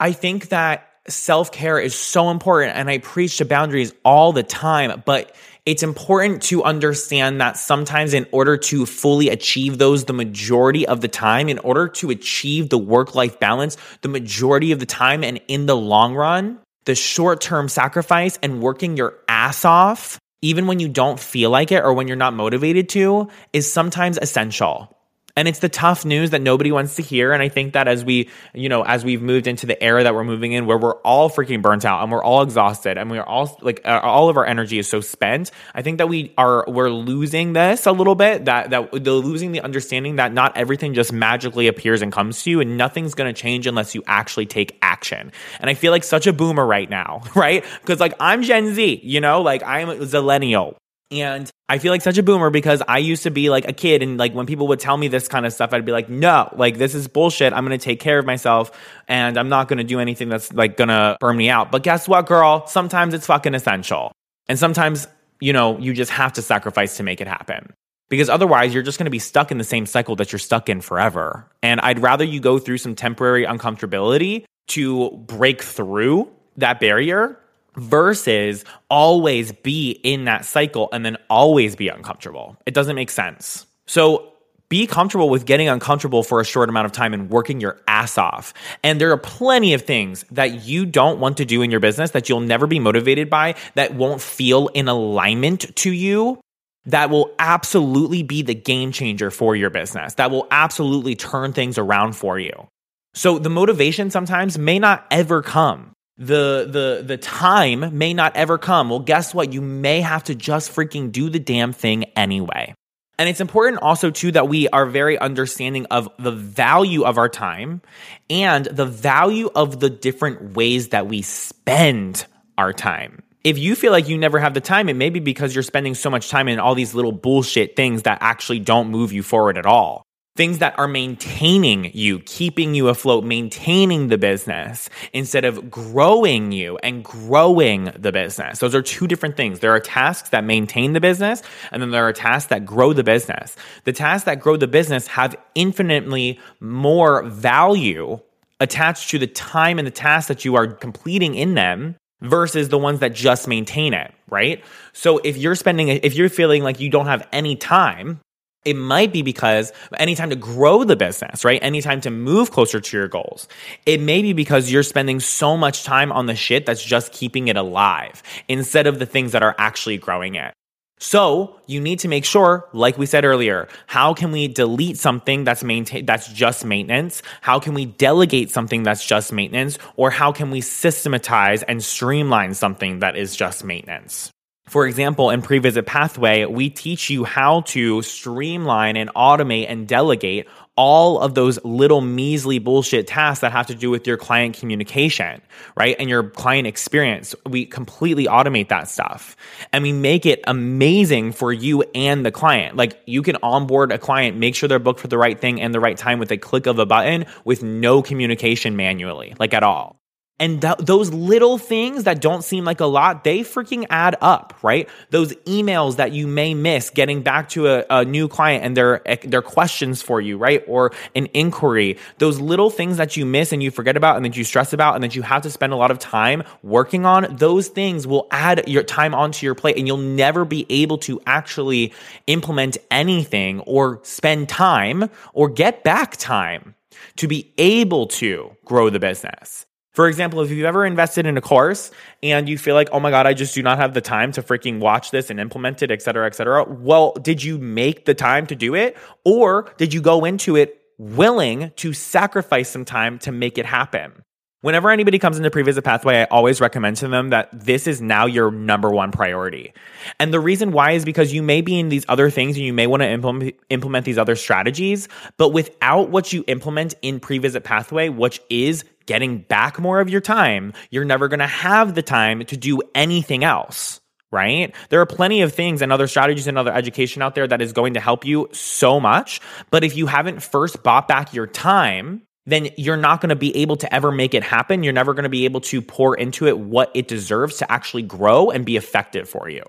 I 0.00 0.12
think 0.12 0.48
that 0.48 0.88
self 1.06 1.52
care 1.52 1.78
is 1.78 1.94
so 1.94 2.30
important 2.30 2.76
and 2.76 2.88
I 2.88 2.98
preach 2.98 3.36
to 3.38 3.44
boundaries 3.44 3.92
all 4.04 4.32
the 4.32 4.42
time, 4.42 5.02
but 5.04 5.36
it's 5.66 5.82
important 5.82 6.42
to 6.42 6.62
understand 6.62 7.40
that 7.40 7.56
sometimes 7.56 8.12
in 8.12 8.26
order 8.32 8.58
to 8.58 8.84
fully 8.84 9.30
achieve 9.30 9.78
those 9.78 10.04
the 10.04 10.12
majority 10.12 10.86
of 10.86 11.00
the 11.00 11.08
time, 11.08 11.48
in 11.48 11.58
order 11.60 11.88
to 11.88 12.10
achieve 12.10 12.68
the 12.68 12.78
work 12.78 13.14
life 13.14 13.40
balance 13.40 13.76
the 14.02 14.08
majority 14.08 14.72
of 14.72 14.78
the 14.78 14.86
time 14.86 15.24
and 15.24 15.40
in 15.48 15.66
the 15.66 15.76
long 15.76 16.14
run, 16.14 16.58
the 16.84 16.94
short 16.94 17.40
term 17.40 17.68
sacrifice 17.68 18.38
and 18.42 18.60
working 18.60 18.96
your 18.96 19.14
ass 19.26 19.64
off, 19.64 20.18
even 20.42 20.66
when 20.66 20.80
you 20.80 20.88
don't 20.88 21.18
feel 21.18 21.48
like 21.48 21.72
it 21.72 21.82
or 21.82 21.94
when 21.94 22.08
you're 22.08 22.16
not 22.16 22.34
motivated 22.34 22.90
to, 22.90 23.28
is 23.54 23.72
sometimes 23.72 24.18
essential. 24.20 24.94
And 25.36 25.48
it's 25.48 25.58
the 25.58 25.68
tough 25.68 26.04
news 26.04 26.30
that 26.30 26.40
nobody 26.40 26.70
wants 26.70 26.94
to 26.94 27.02
hear. 27.02 27.32
And 27.32 27.42
I 27.42 27.48
think 27.48 27.72
that 27.72 27.88
as 27.88 28.04
we, 28.04 28.30
you 28.54 28.68
know, 28.68 28.82
as 28.82 29.04
we've 29.04 29.20
moved 29.20 29.48
into 29.48 29.66
the 29.66 29.82
era 29.82 30.04
that 30.04 30.14
we're 30.14 30.22
moving 30.22 30.52
in 30.52 30.66
where 30.66 30.78
we're 30.78 30.94
all 30.98 31.28
freaking 31.28 31.60
burnt 31.60 31.84
out 31.84 32.02
and 32.02 32.12
we're 32.12 32.22
all 32.22 32.42
exhausted 32.42 32.96
and 32.98 33.10
we're 33.10 33.24
all 33.24 33.58
like, 33.60 33.80
uh, 33.84 34.00
all 34.00 34.28
of 34.28 34.36
our 34.36 34.46
energy 34.46 34.78
is 34.78 34.88
so 34.88 35.00
spent. 35.00 35.50
I 35.74 35.82
think 35.82 35.98
that 35.98 36.08
we 36.08 36.32
are, 36.38 36.64
we're 36.68 36.88
losing 36.88 37.52
this 37.52 37.86
a 37.86 37.92
little 37.92 38.14
bit, 38.14 38.44
that, 38.44 38.70
that 38.70 38.92
the 38.92 39.12
losing 39.12 39.50
the 39.50 39.60
understanding 39.60 40.16
that 40.16 40.32
not 40.32 40.56
everything 40.56 40.94
just 40.94 41.12
magically 41.12 41.66
appears 41.66 42.00
and 42.00 42.12
comes 42.12 42.44
to 42.44 42.50
you 42.50 42.60
and 42.60 42.78
nothing's 42.78 43.14
going 43.14 43.32
to 43.32 43.40
change 43.40 43.66
unless 43.66 43.92
you 43.92 44.04
actually 44.06 44.46
take 44.46 44.78
action. 44.82 45.32
And 45.58 45.68
I 45.68 45.74
feel 45.74 45.90
like 45.90 46.04
such 46.04 46.28
a 46.28 46.32
boomer 46.32 46.64
right 46.64 46.88
now, 46.88 47.22
right? 47.34 47.64
Because 47.80 47.98
like 47.98 48.14
I'm 48.20 48.42
Gen 48.42 48.72
Z, 48.72 49.00
you 49.02 49.20
know, 49.20 49.42
like 49.42 49.64
I'm 49.64 49.88
a 49.88 49.96
zillennial. 49.96 50.76
And 51.10 51.50
I 51.68 51.78
feel 51.78 51.92
like 51.92 52.02
such 52.02 52.18
a 52.18 52.22
boomer 52.22 52.50
because 52.50 52.82
I 52.86 52.98
used 52.98 53.24
to 53.24 53.30
be 53.30 53.50
like 53.50 53.68
a 53.68 53.72
kid 53.72 54.02
and 54.02 54.18
like 54.18 54.34
when 54.34 54.46
people 54.46 54.68
would 54.68 54.80
tell 54.80 54.96
me 54.96 55.08
this 55.08 55.28
kind 55.28 55.46
of 55.46 55.52
stuff, 55.52 55.72
I'd 55.72 55.84
be 55.84 55.92
like, 55.92 56.08
no, 56.08 56.52
like 56.56 56.78
this 56.78 56.94
is 56.94 57.08
bullshit. 57.08 57.52
I'm 57.52 57.64
going 57.64 57.78
to 57.78 57.84
take 57.84 58.00
care 58.00 58.18
of 58.18 58.26
myself 58.26 58.70
and 59.06 59.36
I'm 59.36 59.48
not 59.48 59.68
going 59.68 59.78
to 59.78 59.84
do 59.84 60.00
anything 60.00 60.28
that's 60.28 60.52
like 60.52 60.76
going 60.76 60.88
to 60.88 61.16
burn 61.20 61.36
me 61.36 61.50
out. 61.50 61.70
But 61.70 61.82
guess 61.82 62.08
what, 62.08 62.26
girl? 62.26 62.66
Sometimes 62.66 63.14
it's 63.14 63.26
fucking 63.26 63.54
essential. 63.54 64.12
And 64.48 64.58
sometimes, 64.58 65.06
you 65.40 65.52
know, 65.52 65.78
you 65.78 65.94
just 65.94 66.10
have 66.10 66.32
to 66.34 66.42
sacrifice 66.42 66.96
to 66.96 67.02
make 67.02 67.20
it 67.20 67.28
happen. 67.28 67.72
Because 68.10 68.28
otherwise, 68.28 68.74
you're 68.74 68.82
just 68.82 68.98
going 68.98 69.06
to 69.06 69.10
be 69.10 69.18
stuck 69.18 69.50
in 69.50 69.56
the 69.56 69.64
same 69.64 69.86
cycle 69.86 70.14
that 70.16 70.30
you're 70.30 70.38
stuck 70.38 70.68
in 70.68 70.82
forever. 70.82 71.50
And 71.62 71.80
I'd 71.80 72.00
rather 72.00 72.24
you 72.24 72.38
go 72.38 72.58
through 72.58 72.78
some 72.78 72.94
temporary 72.94 73.46
uncomfortability 73.46 74.44
to 74.68 75.10
break 75.26 75.62
through 75.62 76.30
that 76.56 76.80
barrier 76.80 77.38
versus 77.76 78.64
always 78.88 79.52
be 79.52 79.92
in 80.02 80.24
that 80.24 80.44
cycle 80.44 80.88
and 80.92 81.04
then 81.04 81.16
always 81.28 81.76
be 81.76 81.88
uncomfortable. 81.88 82.56
It 82.66 82.74
doesn't 82.74 82.96
make 82.96 83.10
sense. 83.10 83.66
So 83.86 84.32
be 84.68 84.86
comfortable 84.86 85.28
with 85.28 85.46
getting 85.46 85.68
uncomfortable 85.68 86.22
for 86.22 86.40
a 86.40 86.44
short 86.44 86.68
amount 86.68 86.86
of 86.86 86.92
time 86.92 87.12
and 87.14 87.30
working 87.30 87.60
your 87.60 87.80
ass 87.86 88.18
off. 88.18 88.54
And 88.82 89.00
there 89.00 89.10
are 89.12 89.18
plenty 89.18 89.74
of 89.74 89.82
things 89.82 90.24
that 90.30 90.64
you 90.64 90.86
don't 90.86 91.20
want 91.20 91.36
to 91.36 91.44
do 91.44 91.62
in 91.62 91.70
your 91.70 91.80
business 91.80 92.12
that 92.12 92.28
you'll 92.28 92.40
never 92.40 92.66
be 92.66 92.80
motivated 92.80 93.28
by, 93.28 93.54
that 93.74 93.94
won't 93.94 94.20
feel 94.20 94.68
in 94.68 94.88
alignment 94.88 95.76
to 95.76 95.92
you. 95.92 96.40
That 96.86 97.08
will 97.08 97.32
absolutely 97.38 98.22
be 98.22 98.42
the 98.42 98.54
game 98.54 98.92
changer 98.92 99.30
for 99.30 99.56
your 99.56 99.70
business. 99.70 100.14
That 100.14 100.30
will 100.30 100.46
absolutely 100.50 101.14
turn 101.14 101.52
things 101.52 101.78
around 101.78 102.14
for 102.14 102.38
you. 102.38 102.66
So 103.14 103.38
the 103.38 103.50
motivation 103.50 104.10
sometimes 104.10 104.58
may 104.58 104.78
not 104.78 105.06
ever 105.10 105.40
come 105.40 105.92
the 106.16 106.68
the 106.70 107.02
the 107.04 107.16
time 107.16 107.96
may 107.98 108.14
not 108.14 108.36
ever 108.36 108.58
come. 108.58 108.90
Well, 108.90 109.00
guess 109.00 109.34
what? 109.34 109.52
You 109.52 109.60
may 109.60 110.00
have 110.00 110.24
to 110.24 110.34
just 110.34 110.72
freaking 110.72 111.10
do 111.10 111.28
the 111.28 111.40
damn 111.40 111.72
thing 111.72 112.04
anyway. 112.16 112.74
And 113.18 113.28
it's 113.28 113.40
important 113.40 113.82
also 113.82 114.10
too 114.10 114.32
that 114.32 114.48
we 114.48 114.68
are 114.68 114.86
very 114.86 115.18
understanding 115.18 115.86
of 115.86 116.08
the 116.18 116.32
value 116.32 117.04
of 117.04 117.16
our 117.16 117.28
time 117.28 117.80
and 118.28 118.64
the 118.64 118.86
value 118.86 119.50
of 119.54 119.78
the 119.78 119.90
different 119.90 120.56
ways 120.56 120.88
that 120.88 121.06
we 121.06 121.22
spend 121.22 122.26
our 122.58 122.72
time. 122.72 123.22
If 123.44 123.58
you 123.58 123.76
feel 123.76 123.92
like 123.92 124.08
you 124.08 124.18
never 124.18 124.40
have 124.40 124.54
the 124.54 124.60
time, 124.60 124.88
it 124.88 124.96
may 124.96 125.10
be 125.10 125.20
because 125.20 125.54
you're 125.54 125.62
spending 125.62 125.94
so 125.94 126.10
much 126.10 126.28
time 126.28 126.48
in 126.48 126.58
all 126.58 126.74
these 126.74 126.94
little 126.94 127.12
bullshit 127.12 127.76
things 127.76 128.02
that 128.02 128.18
actually 128.20 128.58
don't 128.58 128.88
move 128.88 129.12
you 129.12 129.22
forward 129.22 129.58
at 129.58 129.66
all 129.66 130.03
things 130.36 130.58
that 130.58 130.76
are 130.78 130.88
maintaining 130.88 131.90
you, 131.94 132.18
keeping 132.20 132.74
you 132.74 132.88
afloat, 132.88 133.24
maintaining 133.24 134.08
the 134.08 134.18
business 134.18 134.90
instead 135.12 135.44
of 135.44 135.70
growing 135.70 136.50
you 136.50 136.76
and 136.78 137.04
growing 137.04 137.92
the 137.96 138.10
business. 138.10 138.58
Those 138.58 138.74
are 138.74 138.82
two 138.82 139.06
different 139.06 139.36
things. 139.36 139.60
There 139.60 139.72
are 139.72 139.80
tasks 139.80 140.30
that 140.30 140.42
maintain 140.42 140.92
the 140.92 141.00
business 141.00 141.42
and 141.70 141.80
then 141.80 141.92
there 141.92 142.06
are 142.06 142.12
tasks 142.12 142.48
that 142.48 142.66
grow 142.66 142.92
the 142.92 143.04
business. 143.04 143.54
The 143.84 143.92
tasks 143.92 144.24
that 144.24 144.40
grow 144.40 144.56
the 144.56 144.66
business 144.66 145.06
have 145.06 145.36
infinitely 145.54 146.40
more 146.58 147.22
value 147.24 148.18
attached 148.58 149.10
to 149.10 149.18
the 149.18 149.26
time 149.28 149.78
and 149.78 149.86
the 149.86 149.92
tasks 149.92 150.28
that 150.28 150.44
you 150.44 150.56
are 150.56 150.66
completing 150.66 151.36
in 151.36 151.54
them 151.54 151.96
versus 152.22 152.70
the 152.70 152.78
ones 152.78 153.00
that 153.00 153.14
just 153.14 153.46
maintain 153.46 153.94
it, 153.94 154.12
right? 154.30 154.64
So 154.92 155.18
if 155.18 155.36
you're 155.36 155.54
spending, 155.54 155.88
if 155.88 156.14
you're 156.14 156.28
feeling 156.28 156.62
like 156.62 156.80
you 156.80 156.88
don't 156.88 157.06
have 157.06 157.26
any 157.32 157.54
time, 157.54 158.20
it 158.64 158.76
might 158.76 159.12
be 159.12 159.22
because 159.22 159.72
anytime 159.98 160.30
to 160.30 160.36
grow 160.36 160.84
the 160.84 160.96
business, 160.96 161.44
right? 161.44 161.62
Anytime 161.62 162.00
to 162.02 162.10
move 162.10 162.50
closer 162.50 162.80
to 162.80 162.96
your 162.96 163.08
goals. 163.08 163.46
It 163.86 164.00
may 164.00 164.22
be 164.22 164.32
because 164.32 164.70
you're 164.72 164.82
spending 164.82 165.20
so 165.20 165.56
much 165.56 165.84
time 165.84 166.12
on 166.12 166.26
the 166.26 166.34
shit 166.34 166.66
that's 166.66 166.82
just 166.82 167.12
keeping 167.12 167.48
it 167.48 167.56
alive 167.56 168.22
instead 168.48 168.86
of 168.86 168.98
the 168.98 169.06
things 169.06 169.32
that 169.32 169.42
are 169.42 169.54
actually 169.58 169.98
growing 169.98 170.34
it. 170.34 170.52
So 170.98 171.60
you 171.66 171.80
need 171.80 171.98
to 171.98 172.08
make 172.08 172.24
sure, 172.24 172.66
like 172.72 172.96
we 172.96 173.04
said 173.04 173.24
earlier, 173.24 173.68
how 173.86 174.14
can 174.14 174.32
we 174.32 174.48
delete 174.48 174.96
something 174.96 175.44
that's 175.44 175.62
maintain 175.62 176.06
that's 176.06 176.32
just 176.32 176.64
maintenance? 176.64 177.20
How 177.42 177.58
can 177.58 177.74
we 177.74 177.84
delegate 177.84 178.50
something 178.50 178.84
that's 178.84 179.04
just 179.04 179.32
maintenance? 179.32 179.76
Or 179.96 180.10
how 180.10 180.32
can 180.32 180.50
we 180.50 180.60
systematize 180.60 181.62
and 181.64 181.84
streamline 181.84 182.54
something 182.54 183.00
that 183.00 183.16
is 183.16 183.36
just 183.36 183.64
maintenance? 183.64 184.30
For 184.66 184.86
example, 184.86 185.28
in 185.30 185.42
Previsit 185.42 185.84
Pathway, 185.84 186.46
we 186.46 186.70
teach 186.70 187.10
you 187.10 187.24
how 187.24 187.60
to 187.62 188.00
streamline 188.00 188.96
and 188.96 189.12
automate 189.14 189.66
and 189.68 189.86
delegate 189.86 190.48
all 190.76 191.20
of 191.20 191.34
those 191.34 191.62
little 191.64 192.00
measly 192.00 192.58
bullshit 192.58 193.06
tasks 193.06 193.42
that 193.42 193.52
have 193.52 193.66
to 193.66 193.74
do 193.74 193.90
with 193.90 194.06
your 194.06 194.16
client 194.16 194.58
communication, 194.58 195.40
right? 195.76 195.94
And 195.98 196.08
your 196.08 196.30
client 196.30 196.66
experience. 196.66 197.34
We 197.46 197.66
completely 197.66 198.24
automate 198.24 198.68
that 198.70 198.88
stuff 198.88 199.36
and 199.72 199.82
we 199.82 199.92
make 199.92 200.26
it 200.26 200.42
amazing 200.46 201.32
for 201.32 201.52
you 201.52 201.84
and 201.94 202.24
the 202.24 202.32
client. 202.32 202.76
Like 202.76 203.00
you 203.06 203.22
can 203.22 203.36
onboard 203.42 203.92
a 203.92 203.98
client, 203.98 204.38
make 204.38 204.54
sure 204.54 204.68
they're 204.68 204.78
booked 204.78 205.00
for 205.00 205.08
the 205.08 205.18
right 205.18 205.38
thing 205.38 205.60
and 205.60 205.74
the 205.74 205.80
right 205.80 205.96
time 205.96 206.18
with 206.18 206.32
a 206.32 206.38
click 206.38 206.66
of 206.66 206.78
a 206.78 206.86
button 206.86 207.26
with 207.44 207.62
no 207.62 208.02
communication 208.02 208.76
manually, 208.76 209.34
like 209.38 209.54
at 209.54 209.62
all. 209.62 210.00
And 210.40 210.60
th- 210.60 210.78
those 210.78 211.12
little 211.12 211.58
things 211.58 212.04
that 212.04 212.20
don't 212.20 212.42
seem 212.42 212.64
like 212.64 212.80
a 212.80 212.86
lot, 212.86 213.22
they 213.22 213.40
freaking 213.40 213.86
add 213.88 214.16
up, 214.20 214.58
right? 214.64 214.88
Those 215.10 215.32
emails 215.46 215.94
that 215.96 216.10
you 216.10 216.26
may 216.26 216.54
miss 216.54 216.90
getting 216.90 217.22
back 217.22 217.50
to 217.50 217.68
a, 217.68 217.84
a, 217.88 218.04
new 218.04 218.26
client 218.26 218.64
and 218.64 218.76
their, 218.76 219.08
eh, 219.08 219.16
their 219.22 219.42
questions 219.42 220.02
for 220.02 220.20
you, 220.20 220.36
right? 220.36 220.64
Or 220.66 220.90
an 221.14 221.28
inquiry. 221.34 221.98
Those 222.18 222.40
little 222.40 222.68
things 222.68 222.96
that 222.96 223.16
you 223.16 223.24
miss 223.24 223.52
and 223.52 223.62
you 223.62 223.70
forget 223.70 223.96
about 223.96 224.16
and 224.16 224.24
that 224.24 224.36
you 224.36 224.42
stress 224.42 224.72
about 224.72 224.96
and 224.96 225.04
that 225.04 225.14
you 225.14 225.22
have 225.22 225.42
to 225.42 225.50
spend 225.50 225.72
a 225.72 225.76
lot 225.76 225.92
of 225.92 226.00
time 226.00 226.42
working 226.64 227.06
on, 227.06 227.36
those 227.36 227.68
things 227.68 228.04
will 228.04 228.26
add 228.32 228.66
your 228.68 228.82
time 228.82 229.14
onto 229.14 229.46
your 229.46 229.54
plate 229.54 229.78
and 229.78 229.86
you'll 229.86 229.98
never 229.98 230.44
be 230.44 230.66
able 230.68 230.98
to 230.98 231.20
actually 231.26 231.92
implement 232.26 232.76
anything 232.90 233.60
or 233.60 234.00
spend 234.02 234.48
time 234.48 235.08
or 235.32 235.48
get 235.48 235.84
back 235.84 236.16
time 236.16 236.74
to 237.16 237.28
be 237.28 237.52
able 237.56 238.08
to 238.08 238.56
grow 238.64 238.90
the 238.90 238.98
business. 238.98 239.63
For 239.94 240.08
example, 240.08 240.40
if 240.40 240.50
you've 240.50 240.66
ever 240.66 240.84
invested 240.84 241.24
in 241.24 241.36
a 241.36 241.40
course 241.40 241.92
and 242.20 242.48
you 242.48 242.58
feel 242.58 242.74
like, 242.74 242.88
oh 242.90 242.98
my 242.98 243.10
God, 243.10 243.26
I 243.26 243.32
just 243.32 243.54
do 243.54 243.62
not 243.62 243.78
have 243.78 243.94
the 243.94 244.00
time 244.00 244.32
to 244.32 244.42
freaking 244.42 244.80
watch 244.80 245.12
this 245.12 245.30
and 245.30 245.38
implement 245.38 245.82
it, 245.82 245.92
et 245.92 246.02
cetera, 246.02 246.26
et 246.26 246.34
cetera. 246.34 246.64
Well, 246.64 247.12
did 247.12 247.44
you 247.44 247.58
make 247.58 248.04
the 248.04 248.14
time 248.14 248.46
to 248.48 248.56
do 248.56 248.74
it? 248.74 248.96
Or 249.24 249.72
did 249.76 249.94
you 249.94 250.02
go 250.02 250.24
into 250.24 250.56
it 250.56 250.82
willing 250.98 251.70
to 251.76 251.92
sacrifice 251.92 252.68
some 252.68 252.84
time 252.84 253.20
to 253.20 253.30
make 253.30 253.56
it 253.56 253.66
happen? 253.66 254.24
Whenever 254.62 254.90
anybody 254.90 255.18
comes 255.18 255.36
into 255.36 255.50
Previsit 255.50 255.84
Pathway, 255.84 256.22
I 256.22 256.24
always 256.24 256.58
recommend 256.58 256.96
to 256.96 257.08
them 257.08 257.28
that 257.28 257.50
this 257.52 257.86
is 257.86 258.00
now 258.00 258.24
your 258.24 258.50
number 258.50 258.90
one 258.90 259.12
priority. 259.12 259.74
And 260.18 260.32
the 260.32 260.40
reason 260.40 260.72
why 260.72 260.92
is 260.92 261.04
because 261.04 261.34
you 261.34 261.42
may 261.42 261.60
be 261.60 261.78
in 261.78 261.90
these 261.90 262.06
other 262.08 262.30
things 262.30 262.56
and 262.56 262.64
you 262.64 262.72
may 262.72 262.86
want 262.86 263.02
to 263.02 263.08
implement, 263.08 263.56
implement 263.68 264.06
these 264.06 264.16
other 264.16 264.34
strategies, 264.34 265.06
but 265.36 265.50
without 265.50 266.08
what 266.08 266.32
you 266.32 266.44
implement 266.46 266.94
in 267.02 267.20
Previsit 267.20 267.62
Pathway, 267.62 268.08
which 268.08 268.40
is 268.48 268.84
getting 269.06 269.38
back 269.38 269.78
more 269.78 270.00
of 270.00 270.08
your 270.10 270.20
time, 270.20 270.72
you're 270.90 271.04
never 271.04 271.28
going 271.28 271.40
to 271.40 271.46
have 271.46 271.94
the 271.94 272.02
time 272.02 272.44
to 272.46 272.56
do 272.56 272.80
anything 272.94 273.44
else 273.44 274.00
right? 274.34 274.74
There 274.88 275.00
are 275.00 275.06
plenty 275.06 275.42
of 275.42 275.54
things 275.54 275.80
and 275.80 275.92
other 275.92 276.08
strategies 276.08 276.48
and 276.48 276.58
other 276.58 276.72
education 276.72 277.22
out 277.22 277.36
there 277.36 277.46
that 277.46 277.62
is 277.62 277.72
going 277.72 277.94
to 277.94 278.00
help 278.00 278.26
you 278.26 278.48
so 278.50 278.98
much. 278.98 279.40
But 279.70 279.84
if 279.84 279.96
you 279.96 280.06
haven't 280.06 280.42
first 280.42 280.82
bought 280.82 281.06
back 281.06 281.32
your 281.32 281.46
time, 281.46 282.22
then 282.44 282.70
you're 282.76 282.96
not 282.96 283.20
going 283.20 283.30
to 283.30 283.36
be 283.36 283.56
able 283.58 283.76
to 283.76 283.94
ever 283.94 284.10
make 284.10 284.34
it 284.34 284.42
happen. 284.42 284.82
You're 284.82 284.92
never 284.92 285.14
going 285.14 285.22
to 285.22 285.28
be 285.28 285.44
able 285.44 285.60
to 285.62 285.80
pour 285.80 286.16
into 286.16 286.48
it 286.48 286.58
what 286.58 286.90
it 286.94 287.06
deserves 287.06 287.58
to 287.58 287.70
actually 287.70 288.02
grow 288.02 288.50
and 288.50 288.66
be 288.66 288.76
effective 288.76 289.28
for 289.28 289.48
you. 289.48 289.62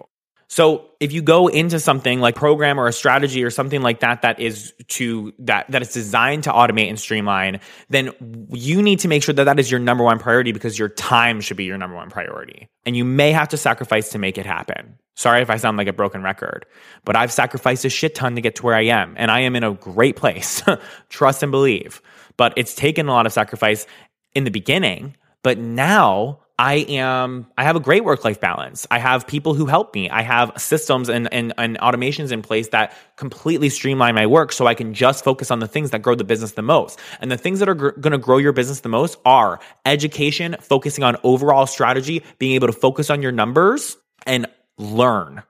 So 0.47 0.85
if 0.99 1.11
you 1.11 1.21
go 1.21 1.47
into 1.47 1.79
something 1.79 2.19
like 2.19 2.35
program 2.35 2.79
or 2.79 2.87
a 2.87 2.93
strategy 2.93 3.43
or 3.43 3.49
something 3.49 3.81
like 3.81 4.01
that 4.01 4.21
that 4.21 4.39
is 4.39 4.73
to 4.89 5.33
that 5.39 5.69
that 5.71 5.81
is 5.81 5.91
designed 5.91 6.43
to 6.43 6.51
automate 6.51 6.87
and 6.87 6.99
streamline, 6.99 7.59
then 7.89 8.11
you 8.51 8.81
need 8.81 8.99
to 8.99 9.07
make 9.07 9.23
sure 9.23 9.33
that 9.33 9.45
that 9.45 9.59
is 9.59 9.71
your 9.71 9.79
number 9.79 10.03
one 10.03 10.19
priority 10.19 10.51
because 10.51 10.77
your 10.77 10.89
time 10.89 11.41
should 11.41 11.57
be 11.57 11.65
your 11.65 11.77
number 11.77 11.95
one 11.95 12.09
priority. 12.09 12.69
And 12.85 12.95
you 12.95 13.03
may 13.03 13.31
have 13.31 13.49
to 13.49 13.57
sacrifice 13.57 14.09
to 14.09 14.19
make 14.19 14.37
it 14.37 14.45
happen. 14.45 14.97
Sorry 15.15 15.41
if 15.41 15.49
I 15.49 15.57
sound 15.57 15.77
like 15.77 15.87
a 15.87 15.93
broken 15.93 16.21
record, 16.21 16.65
but 17.05 17.15
I've 17.15 17.31
sacrificed 17.31 17.85
a 17.85 17.89
shit 17.89 18.15
ton 18.15 18.35
to 18.35 18.41
get 18.41 18.55
to 18.57 18.63
where 18.63 18.75
I 18.75 18.83
am 18.85 19.15
and 19.17 19.31
I 19.31 19.39
am 19.41 19.55
in 19.55 19.63
a 19.63 19.73
great 19.73 20.15
place. 20.15 20.61
Trust 21.09 21.41
and 21.41 21.51
believe. 21.51 22.01
But 22.37 22.53
it's 22.57 22.75
taken 22.75 23.07
a 23.07 23.13
lot 23.13 23.25
of 23.25 23.33
sacrifice 23.33 23.87
in 24.35 24.43
the 24.43 24.51
beginning, 24.51 25.15
but 25.41 25.57
now 25.57 26.41
I 26.57 26.85
am, 26.87 27.47
I 27.57 27.63
have 27.65 27.75
a 27.75 27.81
great 27.81 28.05
work 28.05 28.23
life 28.23 28.39
balance. 28.39 28.87
I 28.89 28.97
have 28.97 29.27
people 29.27 29.53
who 29.55 29.65
help 29.65 29.93
me. 29.93 30.09
I 30.09 30.21
have 30.21 30.53
systems 30.57 31.09
and, 31.09 31.31
and, 31.33 31.53
and 31.57 31.77
automations 31.79 32.31
in 32.31 32.41
place 32.41 32.69
that 32.69 32.93
completely 33.17 33.67
streamline 33.69 34.15
my 34.15 34.25
work 34.25 34.53
so 34.53 34.65
I 34.65 34.73
can 34.73 34.93
just 34.93 35.25
focus 35.25 35.51
on 35.51 35.59
the 35.59 35.67
things 35.67 35.91
that 35.91 36.01
grow 36.01 36.15
the 36.15 36.23
business 36.23 36.53
the 36.53 36.61
most. 36.61 36.97
And 37.19 37.29
the 37.29 37.37
things 37.37 37.59
that 37.59 37.67
are 37.67 37.73
gr- 37.73 37.89
going 37.89 38.11
to 38.11 38.17
grow 38.17 38.37
your 38.37 38.53
business 38.53 38.79
the 38.79 38.89
most 38.89 39.17
are 39.25 39.59
education, 39.85 40.55
focusing 40.61 41.03
on 41.03 41.17
overall 41.23 41.67
strategy, 41.67 42.23
being 42.39 42.53
able 42.53 42.67
to 42.67 42.73
focus 42.73 43.09
on 43.09 43.21
your 43.21 43.33
numbers 43.33 43.97
and 44.25 44.47
learn 44.77 45.43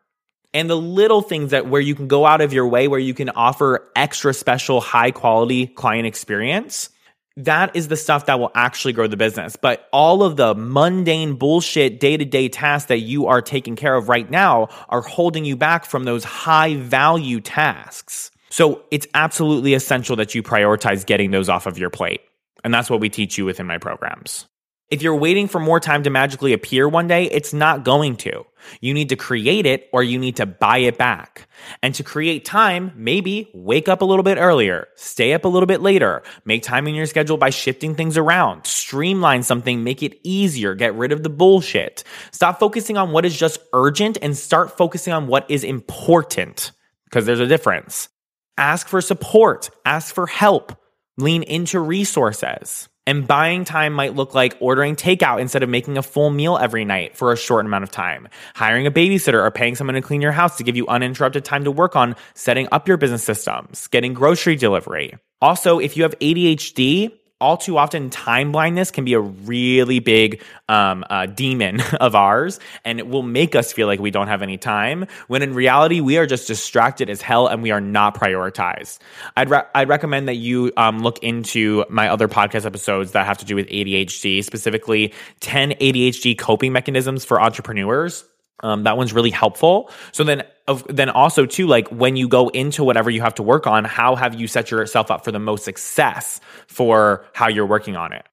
and 0.55 0.69
the 0.69 0.77
little 0.77 1.21
things 1.21 1.51
that 1.51 1.67
where 1.67 1.81
you 1.81 1.93
can 1.93 2.07
go 2.07 2.25
out 2.25 2.39
of 2.39 2.53
your 2.53 2.65
way 2.65 2.87
where 2.87 2.99
you 2.99 3.13
can 3.13 3.29
offer 3.31 3.91
extra 3.95 4.33
special 4.33 4.79
high 4.79 5.11
quality 5.11 5.67
client 5.67 6.07
experience 6.07 6.89
that 7.37 7.75
is 7.75 7.89
the 7.89 7.97
stuff 7.97 8.27
that 8.27 8.39
will 8.39 8.51
actually 8.55 8.93
grow 8.93 9.07
the 9.07 9.17
business. 9.17 9.55
But 9.55 9.87
all 9.91 10.23
of 10.23 10.37
the 10.37 10.55
mundane 10.55 11.35
bullshit 11.35 11.99
day 11.99 12.17
to 12.17 12.25
day 12.25 12.47
tasks 12.49 12.87
that 12.87 12.99
you 12.99 13.27
are 13.27 13.41
taking 13.41 13.75
care 13.75 13.95
of 13.95 14.09
right 14.09 14.29
now 14.29 14.69
are 14.89 15.01
holding 15.01 15.45
you 15.45 15.55
back 15.57 15.85
from 15.85 16.05
those 16.05 16.23
high 16.23 16.75
value 16.75 17.41
tasks. 17.41 18.31
So 18.49 18.83
it's 18.89 19.07
absolutely 19.13 19.73
essential 19.73 20.15
that 20.15 20.33
you 20.33 20.43
prioritize 20.43 21.05
getting 21.05 21.31
those 21.31 21.49
off 21.49 21.65
of 21.65 21.77
your 21.77 21.89
plate. 21.89 22.21
And 22.63 22.73
that's 22.73 22.89
what 22.89 22.99
we 22.99 23.09
teach 23.09 23.37
you 23.37 23.45
within 23.45 23.67
my 23.67 23.77
programs. 23.77 24.47
If 24.91 25.01
you're 25.01 25.15
waiting 25.15 25.47
for 25.47 25.59
more 25.59 25.79
time 25.79 26.03
to 26.03 26.11
magically 26.11 26.53
appear 26.53 26.87
one 26.87 27.07
day, 27.07 27.23
it's 27.25 27.53
not 27.53 27.83
going 27.83 28.17
to. 28.17 28.45
You 28.81 28.93
need 28.93 29.09
to 29.09 29.15
create 29.15 29.65
it 29.65 29.89
or 29.91 30.03
you 30.03 30.19
need 30.19 30.35
to 30.35 30.45
buy 30.45 30.77
it 30.77 30.95
back. 30.95 31.47
And 31.81 31.95
to 31.95 32.03
create 32.03 32.45
time, 32.45 32.91
maybe 32.95 33.49
wake 33.55 33.89
up 33.89 34.01
a 34.01 34.05
little 34.05 34.21
bit 34.21 34.37
earlier, 34.37 34.87
stay 34.95 35.33
up 35.33 35.43
a 35.43 35.47
little 35.47 35.65
bit 35.65 35.81
later, 35.81 36.21
make 36.45 36.61
time 36.61 36.87
in 36.87 36.93
your 36.93 37.07
schedule 37.07 37.37
by 37.37 37.49
shifting 37.49 37.95
things 37.95 38.15
around, 38.15 38.67
streamline 38.67 39.41
something, 39.41 39.83
make 39.83 40.03
it 40.03 40.19
easier, 40.23 40.75
get 40.75 40.93
rid 40.93 41.11
of 41.11 41.23
the 41.23 41.29
bullshit. 41.29 42.03
Stop 42.31 42.59
focusing 42.59 42.95
on 42.95 43.11
what 43.11 43.25
is 43.25 43.35
just 43.35 43.57
urgent 43.73 44.19
and 44.21 44.37
start 44.37 44.77
focusing 44.77 45.13
on 45.13 45.25
what 45.25 45.49
is 45.49 45.63
important 45.63 46.71
because 47.05 47.25
there's 47.25 47.39
a 47.39 47.47
difference. 47.47 48.09
Ask 48.55 48.87
for 48.87 49.01
support, 49.01 49.71
ask 49.83 50.13
for 50.13 50.27
help, 50.27 50.77
lean 51.17 51.41
into 51.41 51.79
resources. 51.79 52.87
And 53.07 53.27
buying 53.27 53.65
time 53.65 53.93
might 53.93 54.15
look 54.15 54.33
like 54.33 54.57
ordering 54.59 54.95
takeout 54.95 55.39
instead 55.39 55.61
of 55.61 55.69
making 55.69 55.97
a 55.97 56.01
full 56.01 56.31
meal 56.31 56.57
every 56.57 56.85
night 56.85 57.15
for 57.15 57.31
a 57.31 57.37
short 57.37 57.65
amount 57.65 57.83
of 57.83 57.91
time, 57.91 58.27
hiring 58.55 58.87
a 58.87 58.91
babysitter 58.91 59.43
or 59.43 59.51
paying 59.51 59.75
someone 59.75 59.93
to 59.93 60.01
clean 60.01 60.21
your 60.21 60.31
house 60.31 60.57
to 60.57 60.63
give 60.63 60.75
you 60.75 60.87
uninterrupted 60.87 61.45
time 61.45 61.63
to 61.65 61.71
work 61.71 61.95
on 61.95 62.15
setting 62.33 62.67
up 62.71 62.87
your 62.87 62.97
business 62.97 63.23
systems, 63.23 63.87
getting 63.87 64.13
grocery 64.15 64.55
delivery. 64.55 65.13
Also, 65.39 65.77
if 65.77 65.95
you 65.95 66.03
have 66.03 66.17
ADHD, 66.19 67.11
all 67.41 67.57
too 67.57 67.77
often 67.77 68.09
time 68.09 68.51
blindness 68.51 68.91
can 68.91 69.03
be 69.03 69.13
a 69.13 69.19
really 69.19 69.99
big 69.99 70.41
um, 70.69 71.03
uh, 71.09 71.25
demon 71.25 71.81
of 71.99 72.15
ours 72.15 72.59
and 72.85 72.99
it 72.99 73.07
will 73.07 73.23
make 73.23 73.55
us 73.55 73.73
feel 73.73 73.87
like 73.87 73.99
we 73.99 74.11
don't 74.11 74.27
have 74.27 74.41
any 74.41 74.57
time 74.57 75.05
when 75.27 75.41
in 75.41 75.53
reality 75.53 75.99
we 75.99 76.17
are 76.17 76.25
just 76.25 76.47
distracted 76.47 77.09
as 77.09 77.21
hell 77.21 77.47
and 77.47 77.61
we 77.61 77.71
are 77.71 77.81
not 77.81 78.15
prioritized. 78.15 78.99
I'd, 79.35 79.49
re- 79.49 79.63
I'd 79.73 79.89
recommend 79.89 80.27
that 80.27 80.35
you 80.35 80.71
um, 80.77 80.99
look 80.99 81.19
into 81.19 81.83
my 81.89 82.07
other 82.07 82.27
podcast 82.27 82.65
episodes 82.65 83.11
that 83.11 83.25
have 83.25 83.37
to 83.39 83.45
do 83.45 83.55
with 83.55 83.67
adhd 83.67 84.43
specifically 84.43 85.13
10 85.41 85.71
adhd 85.71 86.37
coping 86.37 86.71
mechanisms 86.71 87.25
for 87.25 87.41
entrepreneurs 87.41 88.23
um, 88.61 88.83
that 88.83 88.97
one's 88.97 89.13
really 89.13 89.29
helpful. 89.29 89.91
So 90.11 90.23
then, 90.23 90.43
of, 90.67 90.85
then 90.87 91.09
also 91.09 91.45
too, 91.45 91.67
like 91.67 91.89
when 91.89 92.15
you 92.15 92.27
go 92.27 92.49
into 92.49 92.83
whatever 92.83 93.09
you 93.09 93.21
have 93.21 93.35
to 93.35 93.43
work 93.43 93.67
on, 93.67 93.85
how 93.85 94.15
have 94.15 94.35
you 94.35 94.47
set 94.47 94.71
yourself 94.71 95.11
up 95.11 95.23
for 95.23 95.31
the 95.31 95.39
most 95.39 95.65
success 95.65 96.39
for 96.67 97.25
how 97.33 97.47
you're 97.47 97.65
working 97.65 97.95
on 97.95 98.13
it? 98.13 98.25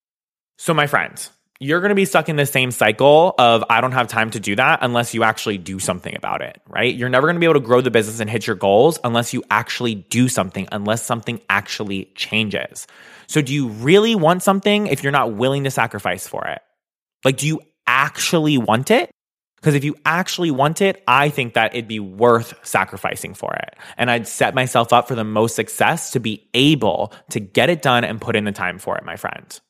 So 0.58 0.72
my 0.72 0.86
friends, 0.86 1.30
you're 1.62 1.80
going 1.80 1.90
to 1.90 1.94
be 1.94 2.04
stuck 2.04 2.28
in 2.28 2.36
the 2.36 2.46
same 2.46 2.72
cycle 2.72 3.34
of 3.38 3.64
I 3.70 3.80
don't 3.80 3.92
have 3.92 4.08
time 4.08 4.30
to 4.32 4.40
do 4.40 4.56
that 4.56 4.80
unless 4.82 5.14
you 5.14 5.22
actually 5.22 5.58
do 5.58 5.78
something 5.78 6.16
about 6.16 6.42
it, 6.42 6.60
right? 6.68 6.92
You're 6.92 7.08
never 7.08 7.28
going 7.28 7.36
to 7.36 7.40
be 7.40 7.46
able 7.46 7.54
to 7.54 7.60
grow 7.60 7.80
the 7.80 7.90
business 7.90 8.18
and 8.18 8.28
hit 8.28 8.48
your 8.48 8.56
goals 8.56 8.98
unless 9.04 9.32
you 9.32 9.44
actually 9.48 9.94
do 9.94 10.28
something, 10.28 10.66
unless 10.72 11.04
something 11.04 11.40
actually 11.48 12.06
changes. 12.16 12.88
So 13.28 13.42
do 13.42 13.54
you 13.54 13.68
really 13.68 14.16
want 14.16 14.42
something 14.42 14.88
if 14.88 15.04
you're 15.04 15.12
not 15.12 15.34
willing 15.34 15.64
to 15.64 15.70
sacrifice 15.70 16.26
for 16.26 16.46
it? 16.48 16.62
Like, 17.24 17.36
do 17.36 17.46
you 17.46 17.60
actually 17.86 18.58
want 18.58 18.90
it? 18.90 19.10
Because 19.62 19.76
if 19.76 19.84
you 19.84 19.94
actually 20.04 20.50
want 20.50 20.82
it, 20.82 21.04
I 21.06 21.28
think 21.28 21.54
that 21.54 21.72
it'd 21.72 21.86
be 21.86 22.00
worth 22.00 22.52
sacrificing 22.66 23.32
for 23.32 23.54
it. 23.54 23.76
And 23.96 24.10
I'd 24.10 24.26
set 24.26 24.56
myself 24.56 24.92
up 24.92 25.06
for 25.06 25.14
the 25.14 25.22
most 25.22 25.54
success 25.54 26.10
to 26.10 26.20
be 26.20 26.48
able 26.52 27.12
to 27.30 27.38
get 27.38 27.70
it 27.70 27.80
done 27.80 28.02
and 28.02 28.20
put 28.20 28.34
in 28.34 28.44
the 28.44 28.50
time 28.50 28.80
for 28.80 28.98
it, 28.98 29.04
my 29.04 29.14
friend. 29.14 29.60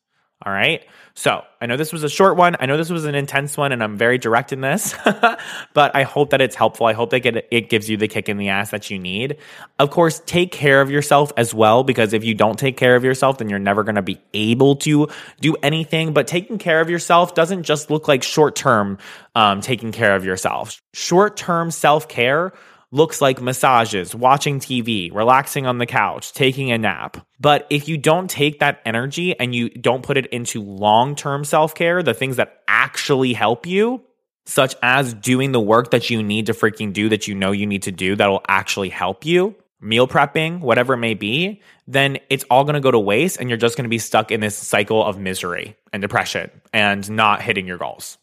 All 0.45 0.53
right. 0.53 0.85
So 1.15 1.45
I 1.61 1.67
know 1.67 1.77
this 1.77 1.93
was 1.93 2.03
a 2.03 2.09
short 2.09 2.37
one. 2.37 2.57
I 2.59 2.67
know 2.67 2.77
this 2.77 2.91
was 2.91 3.05
an 3.05 3.15
intense 3.15 3.57
one, 3.57 3.71
and 3.71 3.83
I'm 3.83 3.97
very 3.97 4.19
direct 4.19 4.53
in 4.53 4.61
this, 4.61 4.95
but 5.05 5.95
I 5.95 6.03
hope 6.03 6.31
that 6.31 6.41
it's 6.41 6.57
helpful. 6.57 6.87
I 6.87 6.95
hope 6.95 7.11
that 7.11 7.25
it 7.55 7.69
gives 7.69 7.89
you 7.89 7.97
the 7.97 8.09
kick 8.09 8.29
in 8.29 8.39
the 8.39 8.49
ass 8.49 8.71
that 8.71 8.91
you 8.91 8.99
need. 8.99 9.37
Of 9.79 9.91
course, 9.91 10.21
take 10.27 10.51
care 10.51 10.81
of 10.81 10.91
yourself 10.91 11.31
as 11.37 11.55
well, 11.55 11.85
because 11.85 12.13
if 12.13 12.25
you 12.25 12.35
don't 12.35 12.59
take 12.59 12.77
care 12.77 12.97
of 12.97 13.05
yourself, 13.05 13.39
then 13.39 13.49
you're 13.51 13.59
never 13.59 13.85
going 13.85 13.97
to 13.97 14.03
be 14.03 14.21
able 14.35 14.77
to 14.77 15.09
do 15.41 15.55
anything. 15.63 16.13
But 16.13 16.27
taking 16.27 16.59
care 16.59 16.81
of 16.81 16.91
yourself 16.91 17.35
doesn't 17.35 17.63
just 17.65 17.91
look 17.91 18.09
like 18.09 18.23
short 18.23 18.57
term 18.57 18.99
um, 19.35 19.61
taking 19.61 19.93
care 19.93 20.17
of 20.17 20.25
yourself. 20.25 20.81
Short 20.93 21.37
term 21.37 21.71
self 21.71 22.09
care 22.09 22.53
looks 22.93 23.21
like 23.21 23.41
massages, 23.41 24.15
watching 24.15 24.61
TV, 24.61 25.13
relaxing 25.13 25.67
on 25.67 25.79
the 25.79 25.87
couch, 25.87 26.33
taking 26.33 26.71
a 26.71 26.79
nap. 26.79 27.27
But 27.41 27.67
if 27.71 27.89
you 27.89 27.99
don't 27.99 28.31
take 28.31 28.61
that 28.61 28.81
energy 28.85 29.37
and 29.39 29.55
you 29.55 29.71
don't 29.71 30.03
put 30.05 30.19
it 30.19 30.27
into 30.27 30.63
long 30.63 31.17
term 31.17 31.45
self 31.45 31.75
care, 31.75 32.03
the 32.03 32.15
things 32.15 32.37
that 32.37 32.61
actually 32.69 33.33
help 33.33 33.67
you, 33.67 34.03
such 34.45 34.77
as 34.83 35.15
doing 35.15 35.53
the 35.53 35.61
work 35.61 35.91
that 35.91 36.11
you 36.11 36.23
need 36.23 36.47
to 36.47 36.53
freaking 36.53 36.93
do 36.93 37.09
that 37.09 37.27
you 37.27 37.35
know 37.35 37.51
you 37.51 37.67
need 37.67 37.83
to 37.83 37.93
do 37.93 38.15
that 38.15 38.29
will 38.29 38.45
actually 38.47 38.91
help 38.91 39.25
you, 39.25 39.57
meal 39.81 40.07
prepping, 40.07 40.61
whatever 40.61 40.95
it 40.95 40.99
may 40.99 41.15
be, 41.15 41.61
then 41.87 42.19
it's 42.29 42.45
all 42.51 42.65
going 42.65 42.75
to 42.75 42.81
go 42.81 42.91
to 42.91 42.99
waste 42.99 43.41
and 43.41 43.49
you're 43.49 43.59
just 43.59 43.77
going 43.77 43.85
to 43.85 43.89
be 43.89 43.99
stuck 43.99 44.31
in 44.31 44.41
this 44.41 44.57
cycle 44.57 45.05
of 45.05 45.19
misery 45.19 45.77
and 45.93 46.03
depression 46.03 46.51
and 46.73 47.11
not 47.11 47.43
hitting 47.43 47.67
your 47.67 47.79
goals 47.79 48.19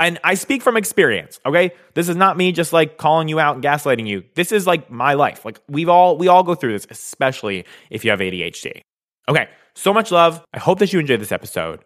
and 0.00 0.18
I 0.24 0.34
speak 0.34 0.62
from 0.62 0.76
experience, 0.76 1.40
okay? 1.46 1.72
This 1.94 2.08
is 2.08 2.16
not 2.16 2.36
me 2.36 2.52
just 2.52 2.72
like 2.72 2.96
calling 2.98 3.28
you 3.28 3.40
out 3.40 3.56
and 3.56 3.64
gaslighting 3.64 4.06
you. 4.06 4.24
This 4.34 4.52
is 4.52 4.66
like 4.66 4.90
my 4.90 5.14
life. 5.14 5.44
Like 5.44 5.60
we've 5.68 5.88
all 5.88 6.16
we 6.16 6.28
all 6.28 6.42
go 6.42 6.54
through 6.54 6.72
this, 6.72 6.86
especially 6.90 7.64
if 7.90 8.04
you 8.04 8.10
have 8.10 8.20
ADHD. 8.20 8.82
Okay, 9.28 9.48
so 9.74 9.92
much 9.92 10.10
love. 10.10 10.44
I 10.52 10.58
hope 10.58 10.78
that 10.80 10.92
you 10.92 11.00
enjoyed 11.00 11.20
this 11.20 11.32
episode. 11.32 11.84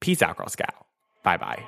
Peace 0.00 0.22
out, 0.22 0.36
Girl 0.36 0.48
Scout. 0.48 0.74
Bye 1.22 1.36
bye. 1.36 1.64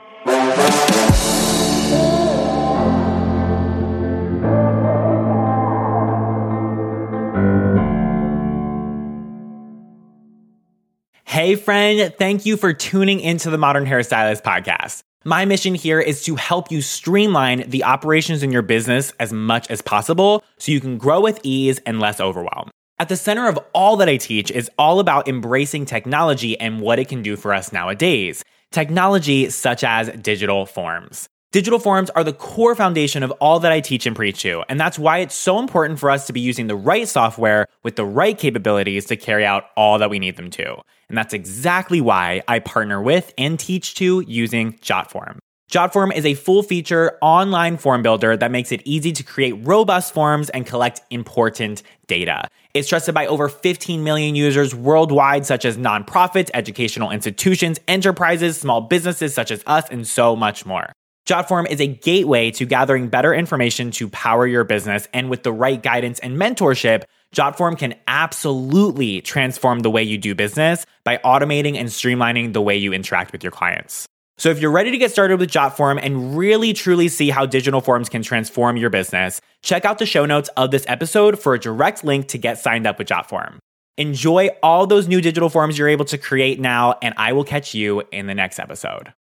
Hey, 11.26 11.56
friend, 11.56 12.14
thank 12.16 12.46
you 12.46 12.56
for 12.56 12.72
tuning 12.72 13.18
into 13.18 13.50
the 13.50 13.58
Modern 13.58 13.87
Hairstylist 13.87 14.42
podcast. 14.42 15.02
My 15.26 15.46
mission 15.46 15.74
here 15.74 16.00
is 16.00 16.22
to 16.24 16.34
help 16.34 16.70
you 16.70 16.82
streamline 16.82 17.70
the 17.70 17.84
operations 17.84 18.42
in 18.42 18.52
your 18.52 18.60
business 18.60 19.10
as 19.18 19.32
much 19.32 19.70
as 19.70 19.80
possible 19.80 20.44
so 20.58 20.70
you 20.70 20.82
can 20.82 20.98
grow 20.98 21.18
with 21.18 21.40
ease 21.42 21.78
and 21.87 21.98
less 21.98 22.20
overwhelm. 22.20 22.68
At 22.98 23.08
the 23.08 23.16
center 23.16 23.48
of 23.48 23.58
all 23.72 23.96
that 23.96 24.08
I 24.08 24.18
teach 24.18 24.50
is 24.50 24.70
all 24.76 25.00
about 25.00 25.26
embracing 25.26 25.87
technology 25.87 26.60
and 26.60 26.78
what 26.78 26.98
it 26.98 27.08
can 27.08 27.22
do 27.22 27.37
for 27.37 27.54
us 27.54 27.72
nowadays. 27.72 28.44
Technology 28.70 29.48
such 29.48 29.82
as 29.82 30.10
digital 30.10 30.66
forms. 30.66 31.26
Digital 31.54 31.78
forms 31.78 32.10
are 32.10 32.24
the 32.24 32.32
core 32.32 32.74
foundation 32.74 33.22
of 33.22 33.30
all 33.38 33.60
that 33.60 33.70
I 33.70 33.78
teach 33.78 34.06
and 34.06 34.16
preach 34.16 34.42
to, 34.42 34.64
and 34.68 34.80
that's 34.80 34.98
why 34.98 35.18
it's 35.18 35.36
so 35.36 35.60
important 35.60 36.00
for 36.00 36.10
us 36.10 36.26
to 36.26 36.32
be 36.32 36.40
using 36.40 36.66
the 36.66 36.74
right 36.74 37.06
software 37.06 37.68
with 37.84 37.94
the 37.94 38.04
right 38.04 38.36
capabilities 38.36 39.04
to 39.04 39.14
carry 39.14 39.46
out 39.46 39.66
all 39.76 40.00
that 40.00 40.10
we 40.10 40.18
need 40.18 40.36
them 40.36 40.50
to. 40.50 40.74
And 41.08 41.16
that's 41.16 41.32
exactly 41.32 42.00
why 42.00 42.42
I 42.48 42.58
partner 42.58 43.00
with 43.00 43.32
and 43.38 43.56
teach 43.56 43.94
to 43.94 44.24
using 44.26 44.72
JotForm. 44.78 45.38
JotForm 45.70 46.12
is 46.12 46.26
a 46.26 46.34
full 46.34 46.64
feature 46.64 47.18
online 47.22 47.76
form 47.76 48.02
builder 48.02 48.36
that 48.36 48.50
makes 48.50 48.72
it 48.72 48.82
easy 48.84 49.12
to 49.12 49.22
create 49.22 49.52
robust 49.64 50.12
forms 50.12 50.50
and 50.50 50.66
collect 50.66 51.02
important 51.10 51.84
data. 52.08 52.48
It's 52.74 52.88
trusted 52.88 53.14
by 53.14 53.28
over 53.28 53.48
15 53.48 54.02
million 54.02 54.34
users 54.34 54.74
worldwide, 54.74 55.46
such 55.46 55.64
as 55.64 55.76
nonprofits, 55.76 56.50
educational 56.52 57.12
institutions, 57.12 57.78
enterprises, 57.86 58.58
small 58.58 58.80
businesses 58.80 59.34
such 59.34 59.52
as 59.52 59.62
us, 59.68 59.88
and 59.88 60.04
so 60.04 60.34
much 60.34 60.66
more. 60.66 60.92
JotForm 61.26 61.70
is 61.70 61.80
a 61.80 61.87
gateway 61.87 62.50
to 62.50 62.66
gathering 62.66 63.08
better 63.08 63.32
information 63.32 63.90
to 63.92 64.08
power 64.10 64.46
your 64.46 64.62
business. 64.62 65.08
And 65.14 65.30
with 65.30 65.42
the 65.42 65.52
right 65.52 65.82
guidance 65.82 66.18
and 66.18 66.37
mentorship, 66.37 67.04
JotForm 67.34 67.78
can 67.78 67.94
absolutely 68.06 69.22
transform 69.22 69.80
the 69.80 69.90
way 69.90 70.02
you 70.02 70.18
do 70.18 70.34
business 70.34 70.84
by 71.02 71.16
automating 71.24 71.76
and 71.76 71.88
streamlining 71.88 72.52
the 72.52 72.60
way 72.60 72.76
you 72.76 72.92
interact 72.92 73.32
with 73.32 73.42
your 73.42 73.52
clients. 73.52 74.06
So 74.37 74.50
if 74.50 74.60
you're 74.60 74.70
ready 74.70 74.90
to 74.90 74.98
get 74.98 75.12
started 75.12 75.40
with 75.40 75.50
JotForm 75.50 75.98
and 76.02 76.37
really 76.37 76.74
truly 76.74 77.08
see 77.08 77.30
how 77.30 77.46
digital 77.46 77.80
forms 77.80 78.10
can 78.10 78.22
transform 78.22 78.76
your 78.76 78.90
business, 78.90 79.40
check 79.62 79.87
out 79.87 79.98
the 79.98 80.06
show 80.06 80.26
notes 80.26 80.50
of 80.58 80.72
this 80.72 80.84
episode 80.88 81.38
for 81.38 81.54
a 81.54 81.58
direct 81.58 82.04
link 82.04 82.28
to 82.28 82.38
get 82.38 82.58
signed 82.58 82.87
up 82.87 82.98
with 82.98 83.08
JotForm. 83.08 83.58
Enjoy 83.96 84.48
all 84.62 84.87
those 84.87 85.08
new 85.08 85.22
digital 85.22 85.48
forms 85.48 85.78
you're 85.78 85.88
able 85.88 86.04
to 86.06 86.18
create 86.18 86.60
now, 86.60 86.98
and 87.00 87.14
I 87.16 87.32
will 87.32 87.44
catch 87.44 87.74
you 87.74 88.02
in 88.10 88.26
the 88.26 88.34
next 88.34 88.58
episode. 88.58 89.12